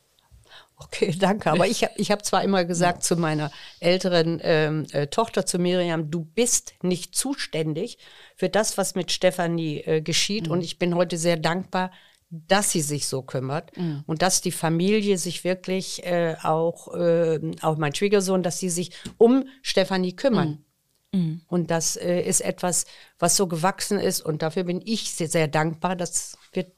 Okay, 0.79 1.14
danke. 1.19 1.51
Aber 1.51 1.66
ich 1.66 1.85
habe 1.85 1.92
ich 1.97 2.11
hab 2.11 2.25
zwar 2.25 2.42
immer 2.42 2.64
gesagt 2.64 2.99
ja. 2.99 3.03
zu 3.03 3.16
meiner 3.16 3.51
älteren 3.81 4.40
ähm, 4.42 4.87
äh, 4.92 5.07
Tochter, 5.07 5.47
zu 5.47 5.59
Miriam, 5.59 6.11
du 6.11 6.25
bist 6.25 6.75
nicht 6.83 7.14
zuständig 7.14 7.99
für 8.35 8.49
das, 8.49 8.79
was 8.79 8.95
mit 8.95 9.12
Stefanie 9.12 9.81
äh, 9.81 10.01
geschieht. 10.01 10.47
Mhm. 10.47 10.53
Und 10.53 10.61
ich 10.62 10.79
bin 10.79 10.95
heute 10.95 11.19
sehr 11.19 11.37
dankbar, 11.37 11.90
dass 12.31 12.71
sie 12.71 12.81
sich 12.81 13.07
so 13.07 13.23
kümmert 13.23 13.77
mhm. 13.77 14.03
und 14.07 14.23
dass 14.23 14.41
die 14.41 14.53
Familie 14.53 15.17
sich 15.19 15.45
wirklich 15.45 16.05
äh, 16.05 16.37
auch, 16.43 16.93
äh, 16.95 17.41
auch 17.62 17.77
mein 17.77 17.95
Schwiegersohn, 17.95 18.43
dass 18.43 18.59
sie 18.59 18.71
sich 18.71 18.93
um 19.17 19.45
Stefanie 19.62 20.15
kümmern. 20.15 20.65
Mhm. 21.12 21.21
mhm. 21.21 21.41
Und 21.47 21.71
das 21.71 21.97
äh, 21.97 22.21
ist 22.21 22.41
etwas, 22.41 22.87
was 23.19 23.37
so 23.37 23.47
gewachsen 23.47 23.99
ist 23.99 24.21
und 24.21 24.43
dafür 24.43 24.65
bin 24.65 24.83
ich 24.85 25.12
sehr, 25.12 25.29
sehr 25.29 25.49
dankbar. 25.49 25.95
Das 25.95 26.37
wird 26.53 26.73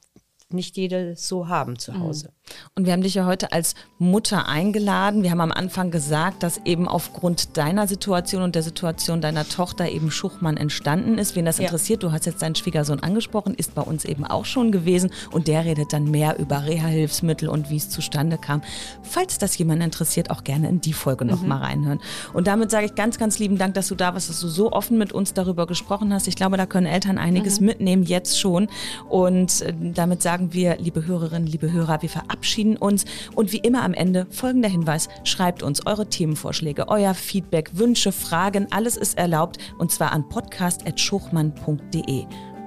nicht 0.51 0.77
jede 0.77 1.15
so 1.15 1.47
haben 1.47 1.77
zu 1.77 1.99
Hause. 1.99 2.31
Und 2.73 2.87
wir 2.87 2.93
haben 2.93 3.03
dich 3.03 3.13
ja 3.13 3.27
heute 3.27 3.51
als 3.51 3.75
Mutter 3.99 4.47
eingeladen. 4.47 5.21
Wir 5.21 5.29
haben 5.29 5.41
am 5.41 5.51
Anfang 5.51 5.91
gesagt, 5.91 6.41
dass 6.41 6.59
eben 6.65 6.87
aufgrund 6.87 7.55
deiner 7.57 7.87
Situation 7.87 8.41
und 8.41 8.55
der 8.55 8.63
Situation 8.63 9.21
deiner 9.21 9.47
Tochter 9.47 9.89
eben 9.89 10.09
Schuchmann 10.09 10.57
entstanden 10.57 11.19
ist. 11.19 11.35
Wen 11.35 11.45
das 11.45 11.59
Ja. 11.59 11.65
interessiert, 11.65 12.01
du 12.01 12.11
hast 12.11 12.25
jetzt 12.25 12.41
deinen 12.41 12.55
Schwiegersohn 12.55 12.99
angesprochen, 13.01 13.53
ist 13.53 13.75
bei 13.75 13.83
uns 13.83 14.05
eben 14.05 14.25
auch 14.25 14.45
schon 14.45 14.71
gewesen 14.71 15.11
und 15.31 15.47
der 15.47 15.65
redet 15.65 15.93
dann 15.93 16.05
mehr 16.09 16.39
über 16.39 16.65
Reha-Hilfsmittel 16.65 17.47
und 17.47 17.69
wie 17.69 17.77
es 17.77 17.91
zustande 17.91 18.39
kam. 18.39 18.63
Falls 19.03 19.37
das 19.37 19.55
jemand 19.59 19.83
interessiert, 19.83 20.31
auch 20.31 20.43
gerne 20.43 20.67
in 20.67 20.81
die 20.81 20.93
Folge 20.93 21.25
noch 21.25 21.43
mal 21.43 21.59
reinhören. 21.59 21.99
Und 22.33 22.47
damit 22.47 22.71
sage 22.71 22.87
ich 22.87 22.95
ganz, 22.95 23.19
ganz 23.19 23.37
lieben 23.37 23.59
Dank, 23.59 23.75
dass 23.75 23.87
du 23.89 23.93
da 23.95 24.15
warst, 24.15 24.29
dass 24.29 24.39
du 24.39 24.47
so 24.47 24.71
offen 24.71 24.97
mit 24.97 25.13
uns 25.13 25.33
darüber 25.35 25.67
gesprochen 25.67 26.11
hast. 26.11 26.27
Ich 26.27 26.35
glaube, 26.35 26.57
da 26.57 26.65
können 26.65 26.87
Eltern 26.87 27.19
einiges 27.19 27.59
mitnehmen, 27.59 28.01
jetzt 28.01 28.39
schon. 28.39 28.67
Und 29.09 29.61
äh, 29.61 29.73
damit 29.93 30.23
sagen 30.39 30.53
wir, 30.53 30.77
liebe 30.77 31.05
Hörerinnen, 31.05 31.47
liebe 31.47 31.69
Hörer, 31.73 32.01
wir 32.01 32.07
verabschieden 32.07 32.77
uns. 32.77 33.03
Und 33.35 33.51
wie 33.51 33.57
immer 33.57 33.83
am 33.83 33.93
Ende 33.93 34.25
folgender 34.29 34.69
Hinweis, 34.69 35.09
schreibt 35.25 35.61
uns 35.63 35.85
eure 35.85 36.07
Themenvorschläge, 36.07 36.87
euer 36.87 37.13
Feedback, 37.13 37.71
Wünsche, 37.73 38.13
Fragen, 38.13 38.67
alles 38.71 38.95
ist 38.95 39.17
erlaubt 39.17 39.57
und 39.79 39.91
zwar 39.91 40.13
an 40.13 40.29
podcast.schuchmann.de. 40.29 42.23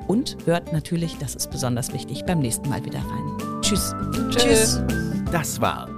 Und 0.06 0.37
hört 0.44 0.74
natürlich, 0.74 1.16
das 1.16 1.35
ist 1.35 1.50
besonders 1.50 1.94
wichtig, 1.94 2.26
beim 2.26 2.40
nächsten 2.40 2.68
Mal 2.68 2.85
wieder 2.85 2.98
rein. 2.98 3.62
Tschüss. 3.62 3.94
Tschüss. 4.28 4.82
Das 5.30 5.58
war 5.58 5.88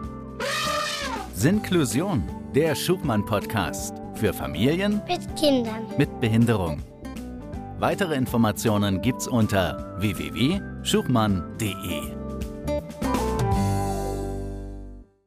Sinklusion, 1.35 2.23
der 2.55 2.77
Schubmann-Podcast 2.77 3.95
für 4.15 4.33
Familien 4.33 5.03
Mit 5.09 5.35
Kindern. 5.35 5.83
mit 5.99 6.21
Behinderung. 6.21 6.94
Weitere 7.79 8.15
Informationen 8.15 9.03
gibt's 9.03 9.27
unter 9.27 9.97
www.schubmann.de. 9.99 12.24